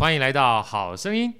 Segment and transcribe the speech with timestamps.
[0.00, 1.30] 欢迎来到好声音。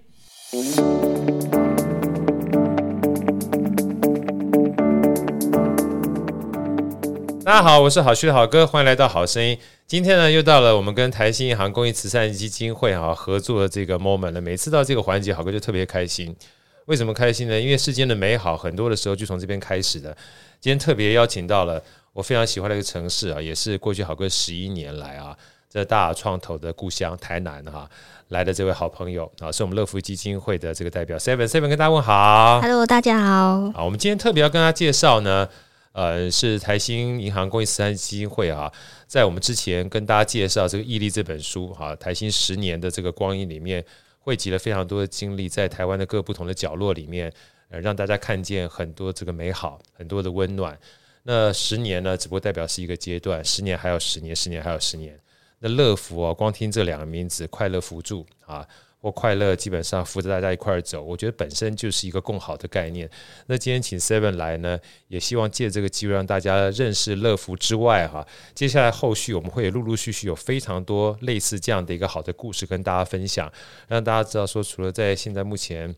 [7.43, 9.59] 大家好，我是好趣的好哥，欢迎来到好声音。
[9.87, 14.43] 今天呢，又到了我们跟台新银行公益慈善基金会啊合作的这个 moment 了。
[14.43, 16.37] 每次到这个环节，好哥就特别开心。
[16.85, 17.59] 为什么开心呢？
[17.59, 20.15] 因为世间的美好，很多的时候就从这边开始的。
[20.61, 21.83] 今天特别邀请到了
[22.13, 25.35] 我非常喜欢的一个城市啊，也是过去好哥十一年来啊，
[25.71, 27.91] 在大创投的故乡台南哈、啊、
[28.29, 32.61] 来的这位好朋友啊，是我们乐福基金会的这个代表 Seven Seven 跟大家问好。
[32.61, 33.71] Hello，大家好。
[33.71, 35.49] 好，我们今天特别要跟大家介绍呢。
[35.93, 38.73] 呃，是台新银行公益慈善基金会啊，
[39.09, 43.85] 在我们之前跟大家介绍这个《毅力》这本书哈、啊，台新十年的这个光阴里面，
[44.21, 47.33] 汇集了非常多的经历，在台湾的各不同的角落里面，
[47.71, 50.79] 呃，让大家看见很多这个美好，很多的温暖。
[51.25, 55.19] 那十年呢，只不过代表是一个阶段，十年还有十年，十年还有十年。
[55.61, 58.67] 那乐福啊，光听这两个名字，快乐扶助啊。
[59.03, 63.09] 或快乐基本上扶着大家一块儿走，我觉得本身就是一个更好的概念。
[63.47, 73.51] 那今天请 Seven 来呢，也希望借这个机会让大家认识乐福之外，哈，接下来后续我们会陆陆续续有非常多类似这样的一个好的故事跟大家分享，
[73.89, 75.97] 让大家知道说，除了在现在目前，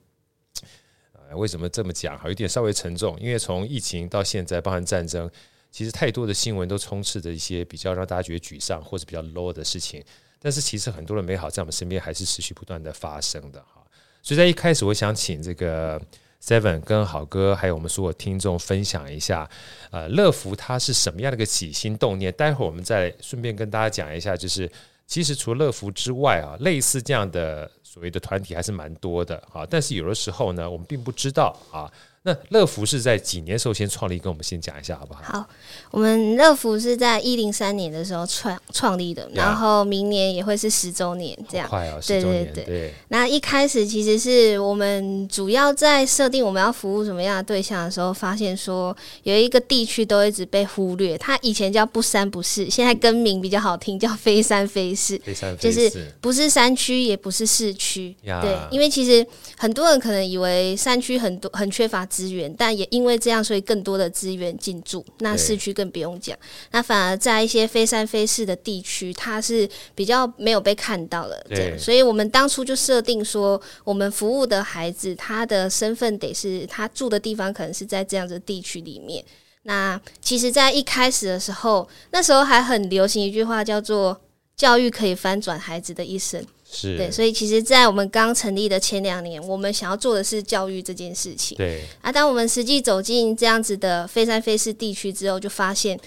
[1.12, 5.28] 呃，为什么这么讲哈，有点稍微沉重，因为从疫情到现在，包含战争，
[5.72, 10.04] 其实太多的新闻都充斥着一些比较让大家觉得沮丧或者比较 low 的事情。
[10.38, 13.80] 但是其实很多的美好在我们身边还是持续不断的发生的哈，
[14.22, 16.00] 所以在一开始我想请这个
[16.42, 19.48] Seven 跟好哥还有我们所有听众分享一下，
[19.92, 22.32] 呃，乐福它是什么样的一个起心动念？
[22.32, 24.68] 待会儿我们再顺便跟大家讲一下，就是
[25.06, 31.88] 其实除了乐福之外啊，类似这样的所谓的团体还是蛮多的哈，但是有的时候呢，我们并不知道啊。
[32.24, 34.16] 那乐福是在几年时候先创立？
[34.16, 35.22] 跟我们先讲一下好不好？
[35.24, 35.48] 好，
[35.90, 41.68] 我们乐福是在一零三年的时候创创立的，然后明年也会是十周年，这样。
[41.68, 41.98] 快啊！
[42.06, 42.94] 对对对对。
[43.08, 58.14] 那一开始其实是我们主要在设定我们要服务什么样的对象的时候，发现说有一个地区都一直被忽略，它以前叫不三不四，现在更名比较好听，叫非三非四，非三非四，就是不是山区，也不是市区。
[58.22, 59.26] 对，因为其实
[59.58, 62.06] 很多人可能以为山区很多很缺乏。
[62.12, 65.02] 资源，但也因为这样，所以更多的资源进驻。
[65.20, 66.36] 那市区更不用讲，
[66.72, 71.46] 那反而在一些非三非四的地区，它是比较没有被看到的。
[71.48, 79.24] 对，所以我们当初就设定说，我们服务的孩子，他的身份得是他住的地方，可能是在这样子的地区里面。
[79.62, 84.20] 那其实，在一开始的时候，那时候还很流行一句话，叫做
[84.56, 86.44] “教育可以翻转孩子的一生”。
[86.72, 91.56] 是对，所以其实，在我们刚成立的前两年，我们想要做的是教育这件事情。
[91.58, 96.00] 对啊，当我们实际走进这样子的非三非四地区之后，就发现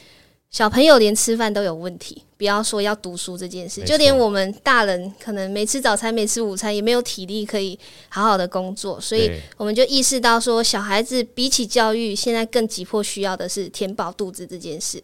[0.49, 7.77] 小朋友连吃饭都有问题，不要说要读书这件事，就连我们大人可能没吃早餐、没吃午餐，也没有体力可以
[8.09, 15.01] 好好的工作，所以我们就意识到说，小孩子比起教育，现在更急迫需要的是填饱肚子这件事。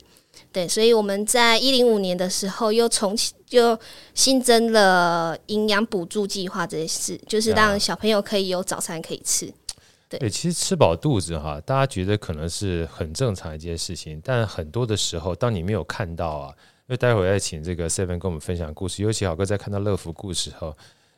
[0.53, 3.77] 对，所以我们在一零五年的时候又重启，就
[4.13, 9.53] 新增了营养补助计划这些事，就是让小朋友可以有早餐可以吃。
[10.07, 16.55] 对，对，其实吃饱肚子哈，大家觉得可能是很正常一件事情，但很多的时候，当你没有看到啊，
[16.87, 20.73] 因为待会儿要请这个 Seven 跟我们分享故事，尤其好哥在看到乐福故事后，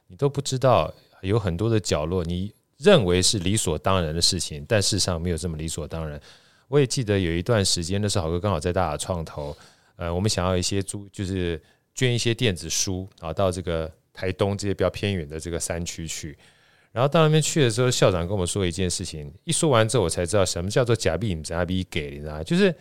[0.08, 0.92] 你都不知道
[1.22, 6.20] 有很多的角落，你认为是理所当然的事情，但事实上没有这么理所当然。
[6.68, 9.56] 我也记得有一段时间，那时候好哥刚好在大雅创投，
[9.96, 11.62] 呃，我们想要一些租，就是
[11.94, 16.38] 捐一些电子书啊，到这个台东这些比较偏远的这个山区去。
[16.92, 22.44] 然后到那边去的时候，校长跟我们说一件事情，一说完之后，我才知道什么叫做假币假币给，你知道吗？
[22.44, 22.74] 就是。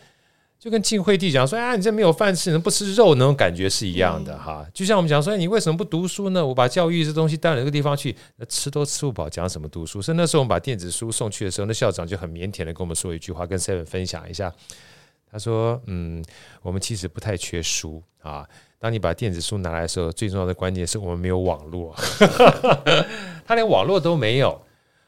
[0.63, 4.65] 就跟晋惠帝讲说：“啊，你这没有饭吃，你能不吃肉，那种感觉是一样的哈。
[4.73, 6.47] 就像我们讲说，你为什么不读书呢？
[6.47, 10.01] 我把教育这东西带到一个地方去，那吃都吃不饱，讲什么读书？
[10.01, 14.55] 所以那时候我们把电子书送去的时候，那校长就很腼腆的跟我们说一句话，跟 Seven 分享一下。
[15.33, 16.25] 他说：嗯，
[16.63, 18.49] 我们其实不太缺书啊。
[18.83, 21.95] 当你把电子书拿来的时候，最重要的关键是我们没有网络，
[23.47, 24.61] 他连网络都没有。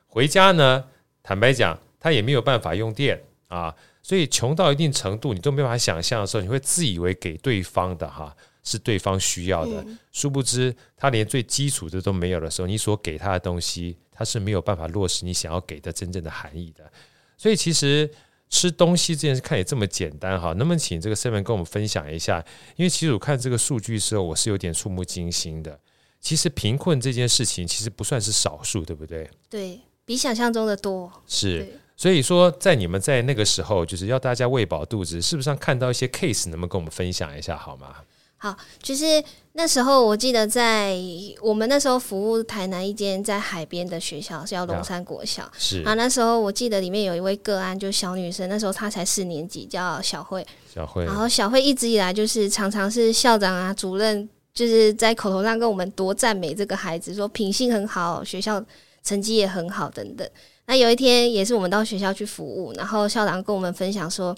[0.07, 0.85] 回家呢，
[1.25, 8.33] 坦白讲，他也没有办法用电啊。”所以穷到一定程度，你都没办法想象的时候，你会自以为给对方的哈
[8.63, 16.89] 是对方需要的，殊不知他连最基础的都没有的时候，你所给他的东西，他是没有办法落实你想要给的真正的含义的。
[17.37, 18.09] 所以其实
[18.51, 22.45] 吃东西这件事看也这么简单哈，能不能请这个 Seven 跟我们分享一下？
[22.77, 25.79] 因为其实我看这个数据的时候，我是有点触目惊心的。
[26.21, 29.29] 其实贫困这件事情其实不算是少数，对不对？
[29.51, 31.13] 对，比想象中的多。
[31.27, 31.81] 是。
[31.97, 37.97] 所以说，在你们在那个时候，就是要大家喂饱肚子，是不是要看到一些 case，能不能跟我们分享一下，好吗？
[38.45, 40.95] 好，就是那时候我记得在
[41.41, 45.51] 我们那时候服务台南一间在海边的学校，叫龙山国小。
[45.57, 50.47] 是啊，那时候我记得里面有一位个案，就小女生，那时候她才四年级，叫小慧。
[50.75, 51.07] 小慧。
[51.07, 58.63] 然后小慧一直以来就是常常是校长啊、主任，就是在口头上跟我们多赞美这个孩子，说品性很好，学校
[59.03, 60.29] 成绩也很好等等。
[60.67, 64.37] 那有一天也是我们到学校去服务，然后校长跟我们分享说，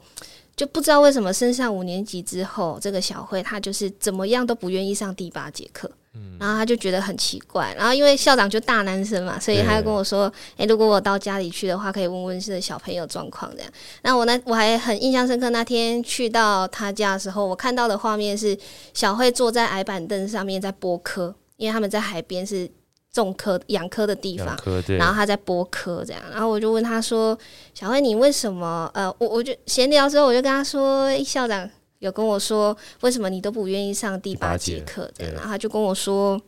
[0.57, 13.71] 就不知道为什么升上五年级之后，这个小慧她就是怎么样都不愿意上第八节课，嗯，然后她就觉得很奇怪，然后因为校长就大男生嘛，所以他就跟我说，诶、欸，如果我到家里去的话，可以问问是小朋友状况这样。
[14.01, 18.57] 那我呢，我还很印象深刻，那天去到他家的时候，我看到的画面是
[18.95, 22.71] 小慧坐在矮板凳上面在剥壳，因为他们在海边是。
[23.17, 24.57] 种科养科的地方，
[24.99, 27.37] 然后他在剥科这样，然后我就问他说
[27.75, 31.69] ：“小慧，你为什么？”呃，我我就闲聊之后，我就跟他说：“校长
[31.99, 36.41] 有跟我说，为什么你都不愿意上第八节课？”这样，然后他就跟我说：“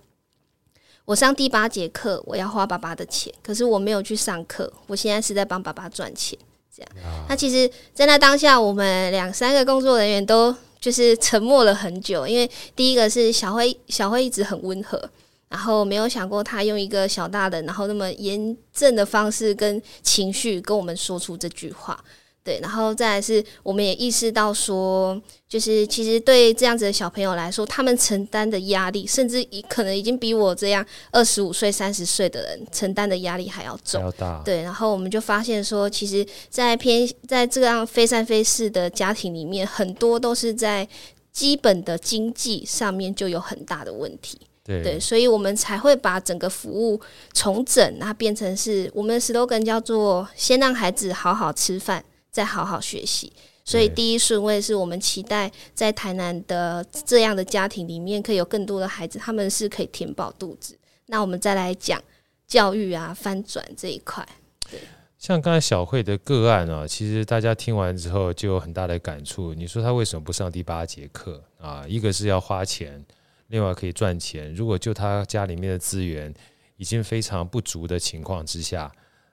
[1.04, 6.38] 我上第八节课，我要花爸爸的钱，可是我没有去上课，我现在是在帮爸爸赚钱。”
[6.74, 6.90] 这样，
[7.28, 15.10] 那其实，在那当下，我们两三个工作人员都就是沉默了很久，因为第一个是小慧，小慧一直很温和。
[15.48, 21.98] 然后没有想过他用一个小大人，然后那么严正的方式跟情绪跟我们说出这句话，
[22.44, 34.42] 对，然后再来是我们也意识到说，就是其实对这样子的小朋友来说，他们承担的压力，甚至可能已经比我这样二十五岁、三十岁的人承担的压力还要重，要大。
[34.44, 40.88] 对，然后我们就发现说，其实，在偏在这样非三非四的家庭里面，很多都是在
[41.32, 44.40] 基本的经济上面就有很大的问题。
[44.68, 47.00] 对，对，所以我们才会把整个服务
[47.32, 53.32] 重整，那变成是我们的 slogan 叫做“先让孩子好好吃饭，再好好学习”。
[53.64, 60.76] 所以第一顺位是我们期待在台南的这样的家庭里面，可以有更多的孩子，他们是可以填饱肚子。
[61.06, 61.98] 那我们再来讲
[62.46, 64.26] 教育啊，翻转这一块。
[64.70, 64.80] 对，
[65.18, 69.54] 像刚才小慧的个案啊，其实大家听完之后就有很大的感触。
[69.54, 71.86] 你说他为什么不上第八节课啊？
[71.88, 73.02] 一个是要花钱。
[73.48, 74.54] 另外可以赚钱。
[74.54, 76.32] 如果就他家里面的资源
[76.76, 78.90] 已经非常不足的情况之下，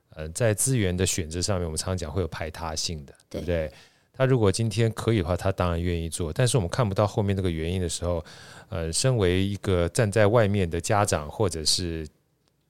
[0.09, 3.71] 呃，在资源的选择上面，我们常常讲会有排他性的，对不对？
[4.17, 6.31] 他如果今天可以的话，他当然愿意做。
[6.31, 8.23] 但是我们看不到后面那个原因的时候，
[8.69, 12.07] 呃，身为一个站在外面的家长，或者是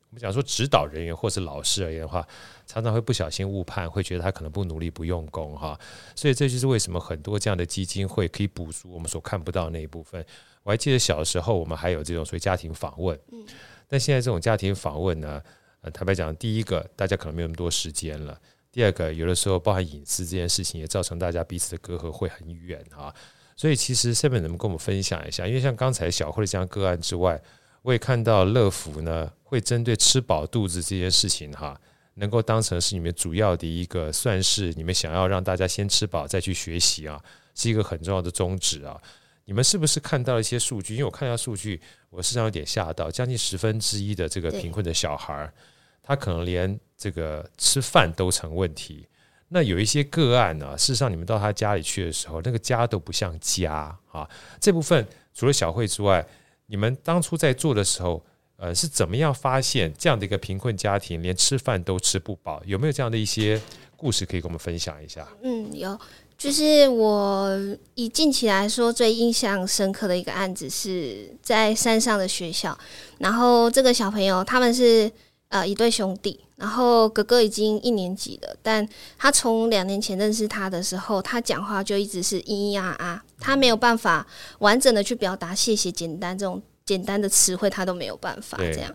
[0.09, 2.27] 我们讲说指导人员或是老师而言的话，
[2.65, 5.79] 常常会不小心误判，会觉得他可能不努力、不用功哈。
[6.15, 10.25] 所以这就是为什么很多这样的基金会可以补足我们所看不到的那一部分。
[10.65, 13.17] 我还记得小时候，我们还有这种所谓家庭访问，
[13.87, 15.39] 但现在这种家庭访问呢，
[15.81, 18.35] 呃，坦白讲，第一个大家可能没有那么多时间了；
[18.71, 23.13] 第二个，有的时候包含隐私这件事情，也造成大家彼此的隔阂会很远啊。
[23.55, 25.45] 所以，其实 Seven 能不能跟我们分享一下？
[25.45, 27.39] 因为像刚才小慧的这样个案之外，
[27.83, 31.79] 我也看到乐福呢会针对吃饱肚子这件事情哈，
[32.15, 37.23] 能够当成是你们主要的一个，算是你们想要让大家先吃饱再去学习啊，
[37.53, 38.99] 是一个很重要的宗旨啊。
[39.45, 40.95] 你们是不是看到一些数据？
[40.95, 45.51] 因为我看到数据，我实际上有点吓到，将近十分之一的这个贫困的小孩，
[46.01, 49.07] 他可能连这个吃饭都成问题。
[49.47, 54.27] 那有一些个案呢，事实上你们到他家里去的时候，那个家都不像家啊。
[54.59, 56.25] 这部分除了小慧之外，
[56.65, 58.25] 你们当初在做的时候，
[58.57, 62.59] 呃，是怎么样发现这样的一个贫困家庭连吃饭都吃不饱？
[62.65, 63.61] 有没有这样的一些
[63.95, 65.27] 故事可以跟我们分享一下？
[65.43, 65.97] 嗯，有。
[66.37, 67.49] 就是我
[67.95, 72.77] 以近期来说最印象深刻的一个案子，是在山上的学校。
[73.19, 75.09] 然后这个小朋友他们是
[75.47, 78.87] 呃一对兄弟，然后哥哥已经一年级了，但
[79.17, 84.27] 他从两年前认识他的时候，他讲话就一直是咿咿呀啊，他没有办法
[84.59, 88.93] 完整的去表达谢谢、简单这种简单的词汇，他都没有办法这样。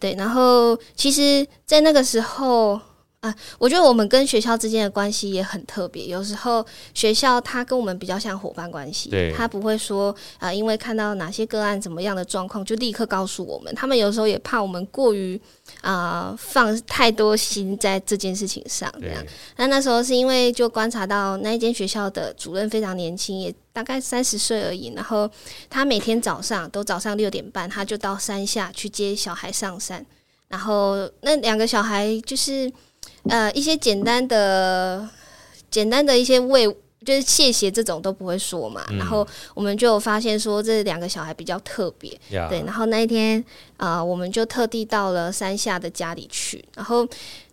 [0.00, 2.80] 对，然后其实，在那个时候。
[3.20, 6.06] 啊，我觉得我们跟学校之间的关系也很特别。
[6.06, 13.74] 有时候学校他跟我们比较像伙伴关系，他不会说啊，因为看到哪些个案怎么样的状况，就立刻告诉我们。
[13.74, 15.40] 他们有时候也怕我们过于
[15.80, 19.20] 啊放太多心在这件事情上，这样。
[19.56, 24.92] 那那时候是因为就观察到那一间学校的主任非常年轻，也大概三十岁而已。
[24.94, 25.28] 然后
[25.68, 30.06] 他每天早上都早上六点半，他就到山下去接小孩上山。
[30.46, 32.72] 然后那两个小孩就是。
[33.24, 35.08] 呃，一些简单的、
[35.70, 36.66] 简单的一些喂，
[37.04, 38.84] 就是谢谢这种都不会说嘛。
[38.90, 42.62] 嗯、然后我们就发现说，这两个小孩比较特别.对。
[42.64, 43.42] 然后那一天
[43.76, 46.64] 啊、呃，我们就特地到了山下的家里去。
[46.74, 47.06] 然后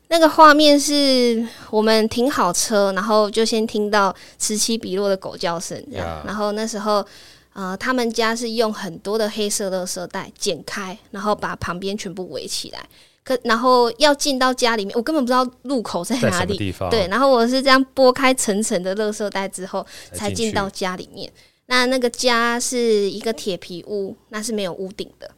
[0.07, 6.21] 那个画面是我们停好车，然后就先听到此起彼落的狗叫声，这样。
[6.21, 6.27] Yeah.
[6.27, 7.05] 然后那时候
[7.53, 12.85] 呃，他们家是用很多的黑色垃圾袋剪开，然后把旁边全部围起来。
[13.25, 16.71] 可然后要进到家里面，我根本不知道入口在哪里。
[16.91, 21.29] 对，然后我是这样拨开层层的垃圾袋之后，才进到家里面。
[21.65, 25.31] 那那个家是一个铁皮屋，那是没有屋顶的。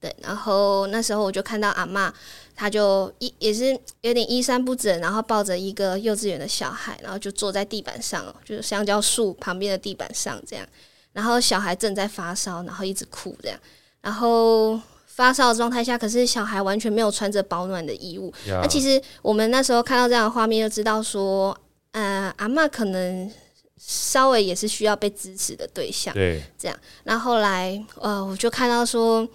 [0.00, 2.08] 对，然后那时候我就看到阿嬷，
[2.54, 10.64] 她就一也是有点衣衫不整，然后抱着一个幼稚园的小孩，然后就坐在地板上，就是香蕉树旁边的地板上这样。
[11.12, 13.58] 然后小孩正在发烧，然后一直哭这样。
[14.00, 14.80] 然后。
[15.14, 18.32] 发烧的状态下，可是小孩完全没有穿着保暖的衣物。
[18.46, 21.56] 那其实我们那时候看到这样的画面，就知道说，
[21.90, 23.30] 呃，阿嬷可能
[23.76, 26.14] 稍微也是需要被支持的对象。
[26.14, 26.76] 对，这样。
[27.04, 29.28] 那后来，呃，我就看到说，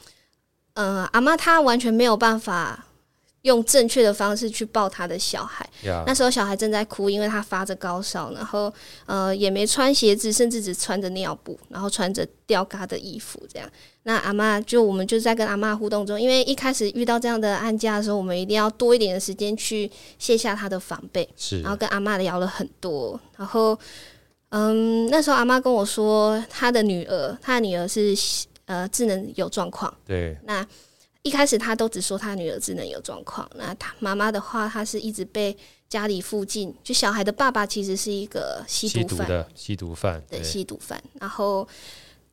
[0.73, 2.83] 呃，阿嬷她完全没有办法。
[3.43, 5.65] 用正确的方式去抱他的小孩.
[6.05, 8.73] 那时候小孩正在哭，因为他发着高烧，然后
[9.05, 13.69] 呃也没穿鞋子，甚至只穿着尿布，然后穿着吊嘎的衣服，这样。
[14.07, 23.77] 那阿嬷就我们就在跟阿嬷互动中，因为一开始遇到这样的案件的时候，我们一定要多一点的时间去卸下他的防备，是，然后跟阿嬷聊了很多，然后
[24.51, 28.15] 嗯那时候阿妈跟我说，他的女儿，他的女儿是
[28.63, 30.65] 呃智能有状况，对，那。
[31.23, 35.53] 一开始他都只说他女儿智能有状况，那他妈妈的话，她是一直被
[35.89, 41.67] 家里附近就小孩的爸爸其实是一个吸毒犯的吸毒犯，对，吸毒犯，然后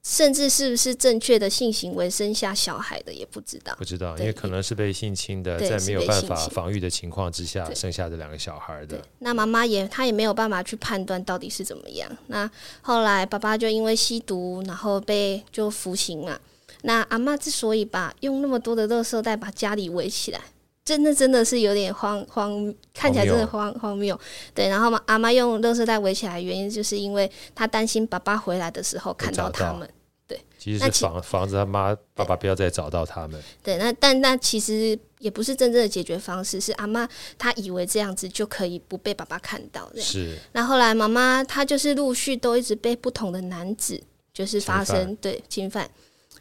[0.05, 9.03] 甚至是不是正确的性行为生下小孩的也不知道，不知道，因为可能是被性侵的，在没有办法防御的情况之下生下这两个小孩的。
[9.21, 12.11] 那妈妈也她也没有办法去判断到底是怎么样。
[12.27, 12.49] 那
[12.83, 16.39] 后来爸爸就因为吸毒，然后被就服刑嘛。
[16.83, 20.41] 那阿妈之所以把用那么多的垃圾袋把家里围起来，
[20.85, 24.19] 真的真的是有点荒荒，看起来真的荒荒谬。
[24.53, 29.89] 对，然后嘛，阿妈用垃圾袋围起来，原因就是因为她担心爸爸回来的时候看到他们。
[30.27, 33.43] 对，其实是防防止他妈爸爸不要再找到他们。
[33.63, 39.91] 对，那但那其实也不是真正的解决方式，是阿妈她以为这样子就可以不被爸爸看到。
[39.97, 40.37] 是。
[40.53, 45.89] 那后来妈妈她就是陆续都一直被不同的男子就是发生对侵犯。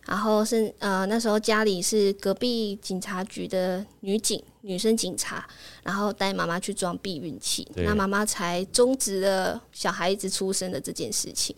[0.06, 5.48] 然后是呃那时候家里是隔壁警察局的女警女生警察，
[5.82, 11.56] 然后带妈妈去装避孕器，那妈妈才终止了小孩子出生的这件事情。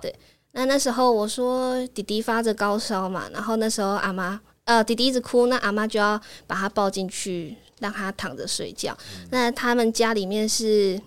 [0.00, 0.14] 对，
[0.52, 8.96] 那那时候我说弟弟发着高烧嘛，然后那时候阿妈呃弟弟一直哭，那阿妈就要把他抱进去让他躺着睡觉。
[9.16, 9.28] 嗯。
[9.30, 11.00] 那他们家里面是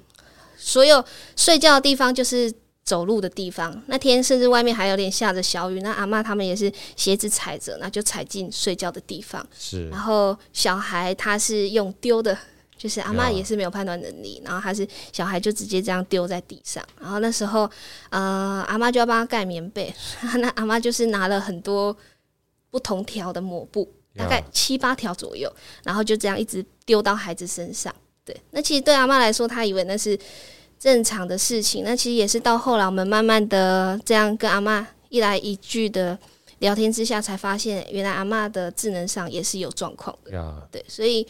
[0.58, 1.04] 所有
[1.38, 2.54] 睡觉的地方就是。
[2.92, 9.48] 走路的地方，那天甚至外面还有点下着小雨，那阿妈他们也是鞋子踩着，那就踩进睡觉的地方。
[9.58, 12.38] 是，然后小孩他是用丢的，
[12.76, 17.62] 就是阿妈也是没有判断能力，然后他是小孩就直接这样丢在地上，然后那时候
[18.10, 19.94] 呃阿妈就要帮他盖棉被，
[20.40, 21.96] 那阿妈就是拿了很多
[22.70, 25.50] 不同条的抹布，大概七八条左右，
[25.86, 27.96] 然后就这样一直丢到孩子身上。
[28.26, 30.20] 对，那其实对阿妈来说，她以为那是。
[30.82, 36.18] 正常的事情，那其实也是到后来，我们慢慢的这样跟阿嬷一来一句的
[36.58, 40.68] 聊天之下，才发现原来阿嬷的智能上也是有状况的。
[40.72, 41.28] 对，所以，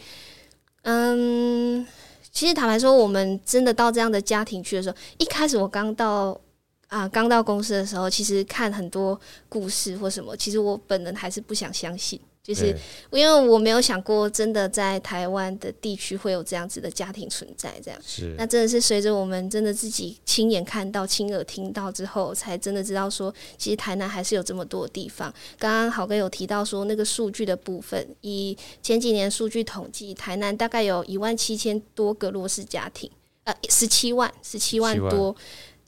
[0.84, 1.86] 嗯，
[2.32, 6.40] 其实坦白说，我们真的到这样的家庭去的时候，一开始我刚到
[6.88, 12.18] 啊，刚到公司的时候，其实看很多故事或什么，其实我本人还是不想相信。
[12.42, 12.76] 就是
[13.12, 25.32] 因为我没有想过，真的在台湾的地区会有这样子的家庭存在，这样是那真的是随着我们真的自己亲眼看到、亲耳听到之后，才真的知道说，其实台南还是有这么多地方。
[25.56, 33.08] 刚刚豪哥有提到说，那个数据的部分，以前几年数据统计，台南大概有一万七千多个弱势家庭，
[33.44, 35.36] 呃，十七万，十七万多，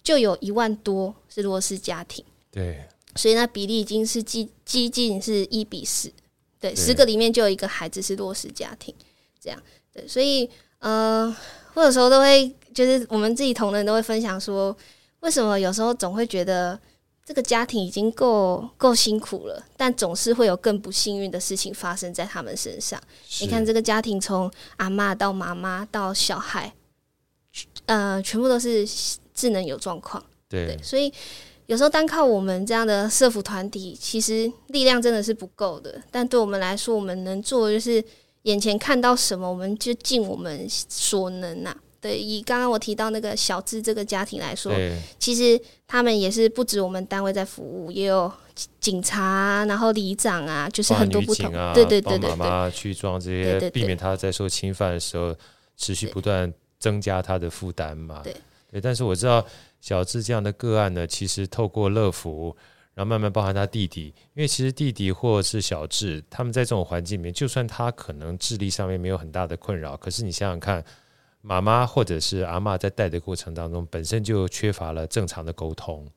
[0.05, 2.25] 就有一万多是弱势家庭。
[2.53, 2.85] 对，
[3.17, 6.13] 所以那比例已经是几接近是一比四。
[6.65, 8.95] 对，十个里面就有一个孩子是弱势家庭，
[9.39, 11.37] 这样对，所以呃，
[11.75, 14.75] 或者说都会就是我们自己同仁都会分享说，
[15.21, 16.81] 为什么有时候总会觉得
[17.23, 22.99] 这个家庭已经够够辛苦了，但总是会有更不幸运的事情发生在他们身上。
[23.43, 26.73] 你看这个家庭从阿妈到妈妈到小孩，
[27.85, 28.89] 呃，全部都是
[29.35, 31.13] 智能有状况，对，对，所以。
[31.67, 36.01] 有时候单靠我们这样的社服团体，其实力量真的是不够的。
[36.11, 38.03] 但对我们来说，我们能做的就是
[38.43, 41.77] 眼前看到什么，我们就尽我们所能呐、啊。
[42.01, 44.71] 对，以刚刚我提到那个小智这个家庭来说，
[45.19, 48.31] 其实他们也是不止我们单位在服务，也有
[48.79, 51.51] 警察，然后里长啊，就是很多不同。
[51.55, 55.35] 啊、对对对对，妈妈去装这些，避免他在受侵犯的时候
[55.79, 58.21] 持续不断增加他的负担嘛。
[58.23, 58.41] 对对，
[58.81, 59.47] 但是我知道。
[59.81, 62.57] 小智这样的个案呢，其实透过乐福，
[62.95, 70.83] 然后慢慢包含他弟弟，因为其实弟弟或是小智，他们在这种环境里面，就算他可能智力上面没有很大的困扰，可是你想想看，
[71.43, 76.09] 妈妈或者是阿嬷在带的过程当中，本身就缺乏了正常的沟通。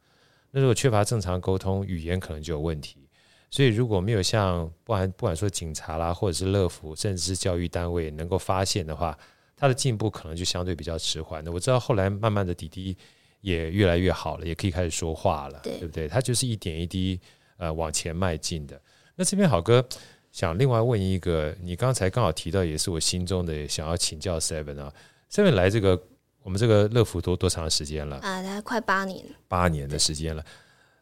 [0.51, 3.05] 那如果缺乏正常沟通，语言可能就有问题。
[3.51, 9.17] 所以如果没有像不管不管说警察啦，或者是乐福，甚至是教育单位能够发现的话，
[9.57, 11.51] 他的进步可能就相对比较迟缓的。
[11.51, 12.95] 我知道后来慢慢的弟弟
[13.41, 16.07] 也越来越好了，也可以开始说话了，对，对不对？
[16.07, 17.19] 他就是一点一滴
[17.57, 18.79] 呃往前迈进的。
[19.15, 19.83] 那这边好哥
[20.31, 24.93] 想另外问一个，你刚才刚好提到，也是我心中的想要请教 Seven 啊
[25.31, 26.01] ，Seven 来这个
[26.43, 28.17] 我们这个乐福多多长时间了？
[28.17, 30.45] 啊，大概快八年，八年的时间了，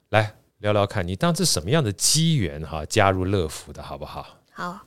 [0.09, 0.35] 来。
[0.59, 4.39] 聊聊看，你当时什么样的机缘哈加入乐福的好不好？
[4.51, 4.79] 好，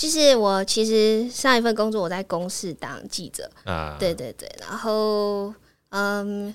[0.00, 3.50] 就是我其实上一份工作我在公司当记者。
[3.64, 5.52] 啊，对对对，然后
[5.90, 6.54] 嗯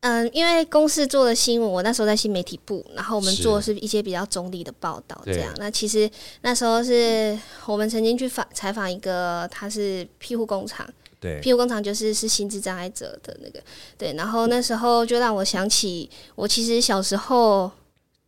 [0.00, 5.54] 嗯，因为公司做的新闻，我那时候在新媒体部，然后我们做的是一些比较中立的报道，这样。
[5.58, 10.84] 那其实那时候是我们曾经去访采访一个，他是庇护工厂。
[11.20, 13.62] 对，庇护工厂就是是心智障碍者的那个，
[13.96, 17.70] 对，然后那时候就让我想起，我其实小时候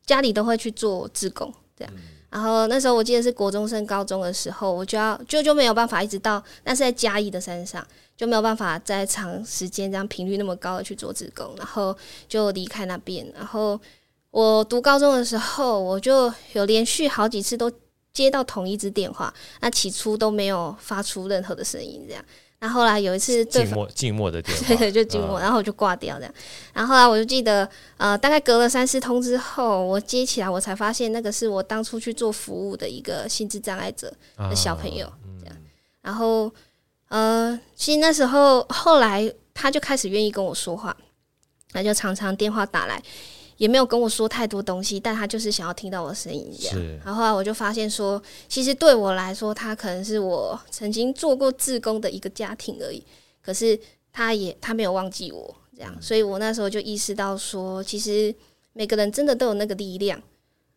[0.07, 1.95] 家里都会去做志工，这样，
[2.33, 7.87] 然后那时候我记得是国中升高中的时候，我就要就就没有办法一直到，那是在嘉义的山上，
[8.17, 11.95] 就没有办法在长时间这样频率那么高的去做志工，然后
[12.27, 13.79] 就离开那边，然后
[14.31, 17.71] 我读高中的时候，我就有连续好几次都
[18.15, 22.25] 接到同一支电话，那起初都没有发出任何的声音，这样。
[22.63, 26.33] 然后后来有一次静默静默的电话， 对对，就静默，然后我就挂掉这样。
[26.73, 35.57] 然后后来我就记得，呃，大概隔了三四通之后，我接起来，我才发现那个是我当初去做服务的一个心智障碍者的小朋友，这样。
[36.03, 36.49] 然后，
[37.09, 40.97] 呃，其实那时候后来他就开始愿意跟我说话，
[41.73, 43.03] 那就常常电话打来。
[43.63, 46.77] 也没有跟我说太多东西，但他就是想要听到我的声音这样。
[47.05, 53.01] 然后后来我就发现说，其实对我来说，他可能是我曾经做过志工的一个家庭而已。
[53.41, 53.79] 可是
[54.13, 58.35] 他也他没有忘记我这样，所以我那时候就意识到说，其实
[58.73, 60.21] 每个人真的都有那个力量，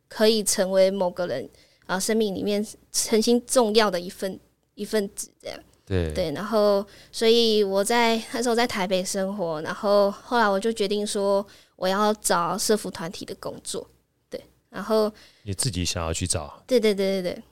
[0.08, 1.50] 可以成为某个人
[1.88, 4.40] 啊生命里面曾经重要的一份
[4.76, 5.60] 一份子这样。
[5.88, 11.44] 对对，然后所以我在那时候在台北生活，然后后来我就决定说。
[11.76, 13.88] 我要找社服团体的工作，
[14.30, 15.12] 对，然后
[15.44, 17.44] 你自己想要去找，对对对对对。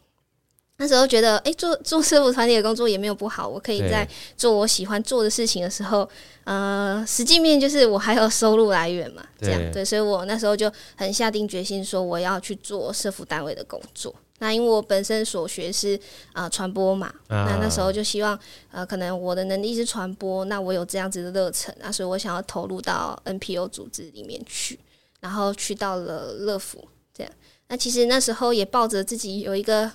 [0.77, 4.05] 那时候觉得，哎、欸，做做社服团体的工作也没有不好，我可以在
[4.35, 6.09] 做我喜欢做的事情的时候，
[6.45, 14.13] 呃，实际面就是我还有收入来源嘛，这样对，所以我那时候就很下定决心说，我要去做社服单位的工作。
[14.39, 15.97] 那因为我本身所学是
[16.33, 18.37] 啊传播嘛，啊、那那时候就希望
[18.71, 24.77] 呃可能我的能力是传播，那我有这样子的热忱那，所以我想要投入到 NPO 组织里面去，
[25.21, 27.31] 然后去到了乐福这样。
[27.69, 29.89] 那其实那时候也抱着自己有一个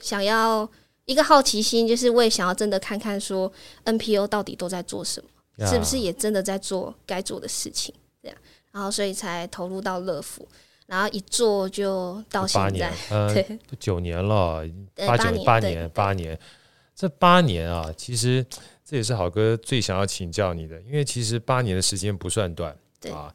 [0.00, 0.68] 想要
[1.06, 3.50] 一个好奇心，就是我也想要真的看看说
[3.84, 8.38] NPO 到底都在做什么，是不是也真的在做该做的事情这样，
[8.70, 10.46] 然后所以才投入到乐福。
[10.90, 14.68] 然后一做就到现在，八年，呃、对，九年了，
[15.06, 16.36] 八九八年，八年，
[16.96, 18.44] 这八年啊，其实
[18.84, 23.32] 这也是好哥最想要请教你的，因为其实八年的时间不算短，对啊。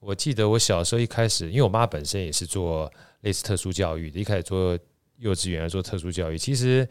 [0.00, 2.90] 我记得我小时候一开始，因为我妈本身也是做
[3.20, 4.78] 类似特殊教育的，一开始做
[5.18, 6.88] 幼稚园做特殊教育，其实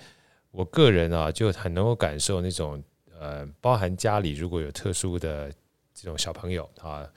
[0.51, 2.79] 我个人啊就很能够感受那种
[3.19, 5.51] 呃，包含家里如果有特殊的
[5.91, 7.09] 这种小朋友啊。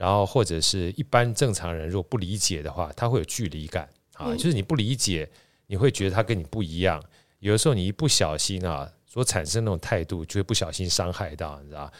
[0.00, 5.28] 然后或者是一般正常人如果不理解的话，他会有距离感啊，就是你不理解，
[5.66, 7.04] 你会觉得他跟你不一样。
[7.40, 11.92] 有的时候你一不小心啊，所产生那种态度，就会不小心伤害到，你知道？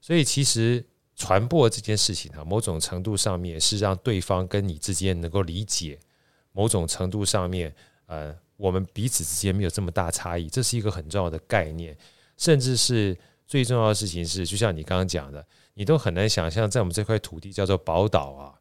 [0.00, 0.84] 所以其实
[1.16, 5.98] 传播这件事情啊，某种程度上面是让对方跟你之间能够理解，
[6.52, 7.74] 某种程度上面，
[8.06, 11.98] 呃，我们彼此之间没有这么大差异，这是一个很重要的概念，
[12.36, 15.44] 甚至是最重要的事情是，就像你刚刚讲的。
[15.80, 18.52] 你都很难想象，在我们这块土地叫做宝岛啊，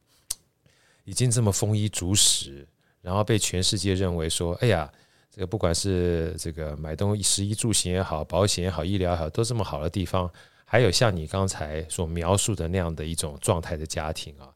[1.03, 2.65] 已经这么丰衣足食，
[3.01, 4.89] 然后被全世界认为说，哎呀，
[5.29, 10.31] 这个不管是这个买东西、食衣住行也好，保险也好，医疗也好，都这么好的地方，
[10.63, 14.47] 还有像你刚才所描述的那样的一种状态的家庭啊，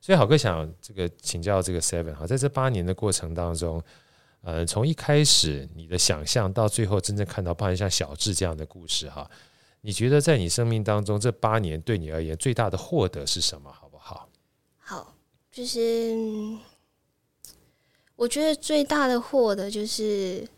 [0.00, 3.82] 所以好哥想这个请教这个 Seven 哈，在这八年的过程当中，
[4.42, 9.28] 呃，从一开始你的想象到最后真正看到，包含像小智这样的故事哈。
[9.86, 13.70] 你觉得在你生命当中这八年对你而言最大的获得是什么？
[13.70, 14.30] 好不好？
[14.78, 15.14] 好，
[15.52, 16.16] 就是
[18.16, 20.48] 我觉得最大的获得就是，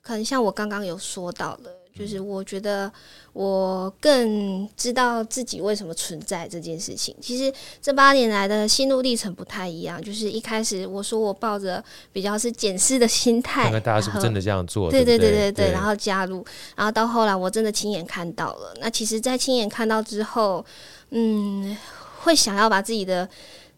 [0.00, 2.90] 可能像我刚刚有说到了，就是我觉得
[3.32, 7.14] 我更知道自己为什么存在这件事情。
[7.20, 18.74] 其实这八年来的心路历程不太一样，就是一开始我说我抱着比较是检视的心态，看看大家是不是真的这样做，对对对对对，对，然后加入，然后到后来我真的亲眼看到了。
[18.80, 20.64] 那其实，在亲眼看到之后，
[21.10, 21.76] 嗯，
[22.22, 23.28] 会想要把自己的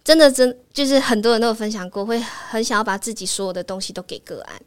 [0.02, 4.58] 真的真就是很多人都有分享过，会很想要把自己所有的东西都给个案。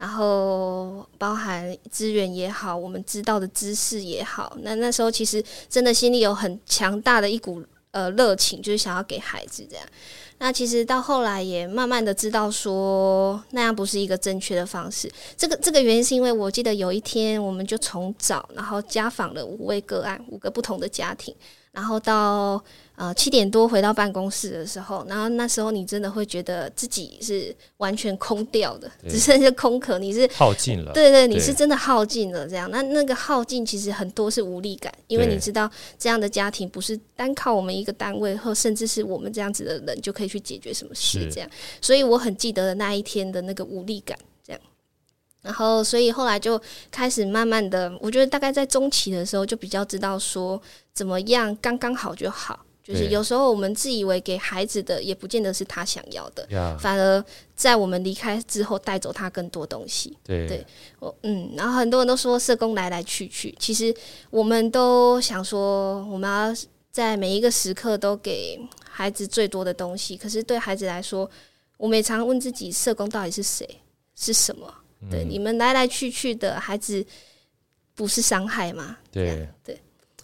[0.00, 9.86] 然后包含资源也好，我们知道的知识也好，那那时候其实真的心里有很强大的一股呃热情，就是想要给孩子这样。
[10.38, 15.12] 那其实到后来也慢慢的知道说那样不是一个正确的方式。
[15.36, 21.36] 这个这个原因是因为我记得有一天我们就重找，然后家访了五位个案，五个不同的家庭。
[21.72, 22.64] 然后到
[23.00, 29.98] 呃七点多回到办公室的时候，然后那时候你真的会觉得自己是完全空掉的，只剩下空壳。
[29.98, 32.46] 你是耗尽了，对对，你是真的耗尽了。
[32.46, 41.26] 这样，那那个耗尽其实很多是无力感，因为你知道这样的家庭不是单靠我们一个单位或甚至是我们这样子的人就可以去解决什么事。
[41.32, 41.48] 这样，
[41.80, 44.14] 所以我很记得那一天的那个无力感。
[45.42, 46.60] 然后，所以后来就
[46.90, 50.60] 开始慢慢的，我觉得大概在中期的时候就比较知道说
[50.92, 52.60] 怎么样刚刚好就好。
[52.90, 56.46] 就是有时候我们自以为给孩子的，也不见得是他想要的，
[56.78, 57.24] 反而
[57.54, 60.16] 在我们离开之后带走他更多东西。
[60.24, 60.66] 对，对，
[60.98, 63.94] 我嗯，然后很多人都说社工来来去去，其实
[64.30, 66.54] 我们都想说我们要
[66.90, 70.16] 在每一个时刻都给孩子最多的东西。
[70.16, 71.30] 可是对孩子来说，
[71.76, 73.68] 我们也常问自己，社工到底是谁？
[74.16, 74.74] 是什么？
[75.10, 77.02] 对，你们来来去去的孩子
[77.94, 78.98] 不是伤害吗？
[79.10, 79.80] 对对，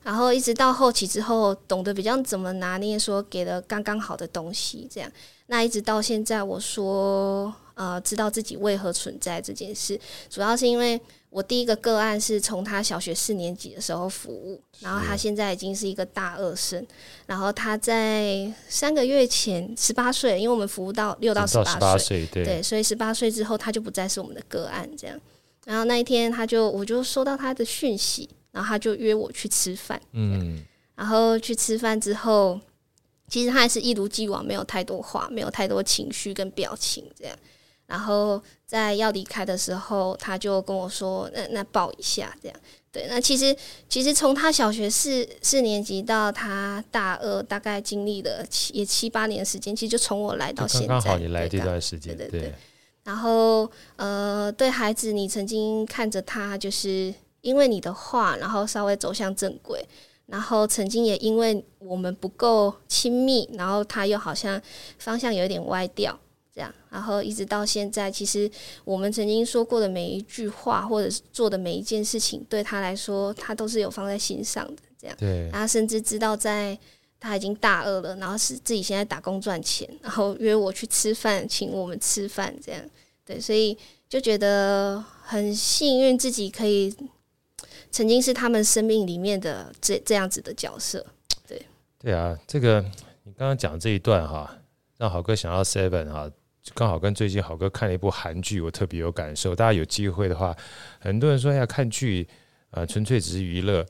[0.06, 5.10] 然后一直到后期之后，懂得比较怎么拿捏，说给了刚刚好的东西，这样。
[5.48, 9.98] 那一直到现在，我说呃，知道自己为何存在这件事，
[10.30, 11.00] 主要是因为。
[11.28, 16.86] 我第一个个案是从他小学四年级的时候服务，然后他现在已经是一个大二生，
[17.26, 25.20] 然后他在三个月前十八岁，因为我们服务到六到十八岁，对，对，所以十八岁之后他就不再是我们的个案，这样。
[25.66, 30.64] 然后那一天他就我就收到他的讯息，然后他就约我去吃饭，嗯，
[30.94, 32.58] 然后去吃饭之后，
[33.28, 37.36] 其实他还是一如既往，没有太多话，没有太多情绪跟表情，这样。
[37.86, 43.54] 然后在要离开的时候，他就跟我说：“那那抱一下，这样对。”那其实
[43.90, 49.76] 其实从他小学四四年级到他大二，大概经历了七也七八年时间。
[49.76, 52.54] 其实就从我来到现在，刚好你来这段时间，对对对。
[53.04, 57.14] 然后呃，对孩子，你曾经看着他，就是
[57.46, 59.86] 因为你的话，然后稍微走向正轨。
[60.26, 64.60] 然后曾经也因为我们不够亲密，然后他又好像
[64.98, 66.18] 方向有一点歪掉。
[66.52, 68.50] 这样，然后一直到现在，其实
[68.84, 74.82] 我们曾经说过的每一句话，或者是做的每一件事情，对他来说，他都是有放在心上的。
[74.98, 76.76] 这样，对，他甚至知道，在
[77.20, 82.82] 他已经大二了，然后是自己现在打工赚钱，然后约我去吃饭，请我们吃饭，这样，
[83.24, 83.76] 对，所以
[84.08, 86.92] 就觉得很幸运，自己可以
[87.96, 91.02] 曾经是他们生命里面的这这样子的角色。
[91.48, 91.64] 对，
[91.98, 92.82] 对啊，这个
[93.22, 94.54] 你刚刚讲这一段哈，
[94.98, 96.30] 让好哥想要 seven 哈。
[96.74, 99.56] 刚好跟最近好哥看了一部韩剧，我特别有感受。
[99.56, 100.54] 大家有机会的话，
[100.98, 102.28] 很多人说要看剧，
[102.70, 103.86] 呃，纯粹只是娱乐。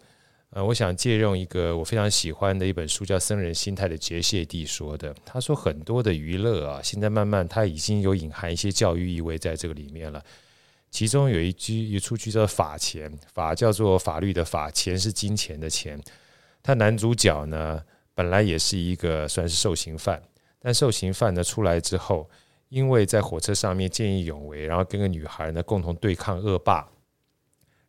[0.51, 5.12] 呃，我想借用一个我非常喜欢的一本书，叫《僧人心态》的觉谢帝说的。
[5.25, 10.23] 他说很多的娱乐啊，现在慢慢他已经有隐含一些教育意味在这个里面了。
[10.90, 16.01] 其中有一句一出剧叫“法钱”，法叫做法律的法，钱是金钱的钱。
[16.62, 17.83] 他男主角呢，
[18.14, 20.22] 本来也是一个算是受刑犯，
[20.59, 22.29] 但受刑犯呢出来之后。
[22.68, 26.85] 因为在火车上面见义勇为，然后跟个女孩呢共同对抗恶霸，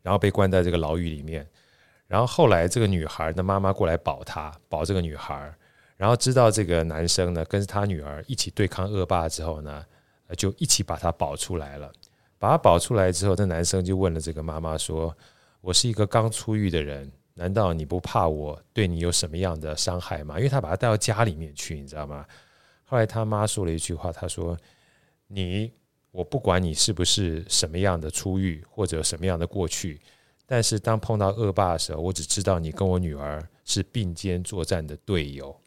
[0.04, 1.44] 然后被关在这个牢狱里面。
[2.06, 5.52] 然后后来这个女孩的妈妈过来保他，保这个女孩。
[5.96, 9.84] 然后知道这个男生呢跟他女儿一起对抗恶霸之后呢，
[10.38, 11.92] 就一起把他保出来了。
[12.40, 15.16] 把他保出来之后，这男生就问了这个妈妈说
[15.60, 22.26] ：“我是一个刚出狱的人，难道你不怕我对你有什么样的伤害吗？”因为他把他带到家里面去，你知道吗？
[22.84, 24.58] 后来他妈说了一句话，他说
[25.28, 25.72] ：“你，
[26.12, 30.00] 我不管你是不是什么样的出狱或者什么样的过去，
[30.46, 35.60] 但是当碰到恶霸的时候，我只知道你跟我女儿是并肩作战的队友。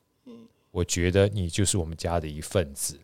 [0.71, 2.97] 我觉得你就是我们家的一份子。”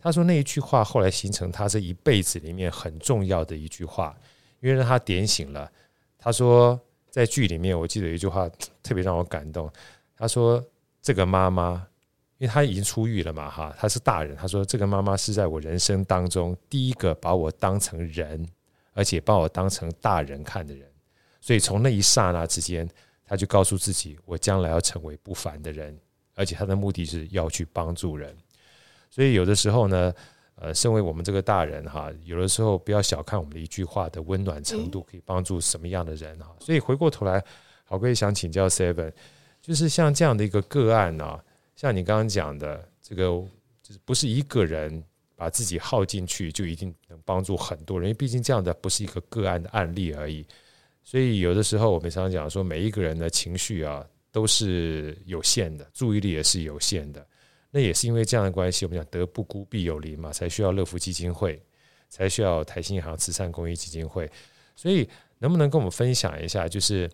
[0.00, 4.16] 他说那一句话后来形成他这一辈子里面很重要的一句话，
[4.60, 5.70] 因为让他点醒了。
[6.18, 8.48] 他说在剧里面，我记得有一句话
[8.82, 9.70] 特别让我感动。
[10.16, 10.64] 他说
[11.02, 11.86] 这个妈妈。
[12.38, 14.34] 因为他已经出狱了嘛，哈，他是大人。
[14.34, 18.48] 他说：“这个妈妈是在我人生当中第一个把我当成人，
[18.94, 20.88] 而且把我当成大人看的人。
[21.42, 22.88] 所以从那一刹那之间，
[23.26, 25.94] 他就告诉自己，我将来要成为不凡的人，
[26.34, 28.34] 而且他的目的是要去帮助人。
[29.10, 30.14] 所以有的时候呢，
[30.54, 36.54] 呃，身为我们这个大人哈，有的时候不要小看我们的一句话的温暖程度，可以帮助什么样的人哈。
[36.60, 37.42] 所以回过头来，
[37.84, 39.12] 好哥也想请教 Seven，
[39.60, 41.38] 就是像这样的一个个案呢，
[41.76, 43.24] 像你刚刚讲的这个，
[43.82, 45.02] 就是不是一个人。
[45.40, 48.10] 把自己耗进去，就一定能帮助很多人。
[48.10, 50.46] 因为毕竟这样的不是一个个案的案例而已，
[51.02, 57.26] 所以有的时候我们常常讲说，每一个人的情绪啊都是有限的，注意力也是有限的。
[57.70, 61.62] 那也是因为这样的关系，我们讲德不孤必有邻嘛，才需要乐福基金会，
[62.08, 64.30] 才需要台新银行慈善公益基金会。
[64.74, 67.08] 所以能不能跟我们分享一下，就是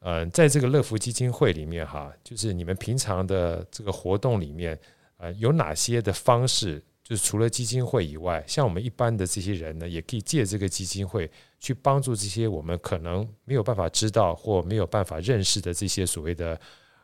[0.00, 4.78] 呃，在这个乐福基金会里面哈，就是你们平常的这个活动里面，
[5.16, 6.82] 呃，有哪些的方式？
[7.02, 11.30] 就是除了基金会以外，像我们一般的这些人呢，也可以借这个基金会
[11.60, 16.60] 去帮助这些我们可能没有办法知道或没有办法认识的这些所谓的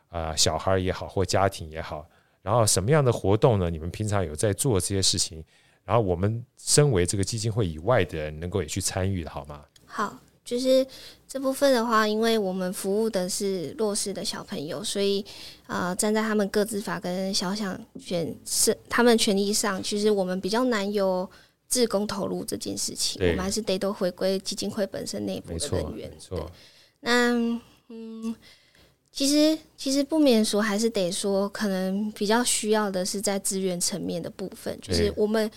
[0.09, 2.05] 啊、小孩也好或家庭也好。
[2.43, 3.71] 然后什么样的活动呢？
[3.71, 5.43] 你们平常有在做这些事情？
[5.83, 9.65] 然后我们身为这个基金会以外的人，能够也去参与的好吗？
[9.85, 10.19] 好。
[10.45, 10.85] 就是
[11.25, 15.25] 这部分的话，因为我们服务的是弱势的小朋友，所以
[15.67, 21.27] 呃，站在他们各自法跟肖想权是他们权益上，其实我们比较难有
[21.69, 26.11] 自工投入这件事情，我们还是得都回归基金会本身内部的人员。
[26.29, 26.43] 对，
[26.99, 27.31] 那
[27.87, 28.35] 嗯，
[29.13, 35.49] 其实其实不免说，还是得说，可能比较需要的是在资源层面的部分，就是我们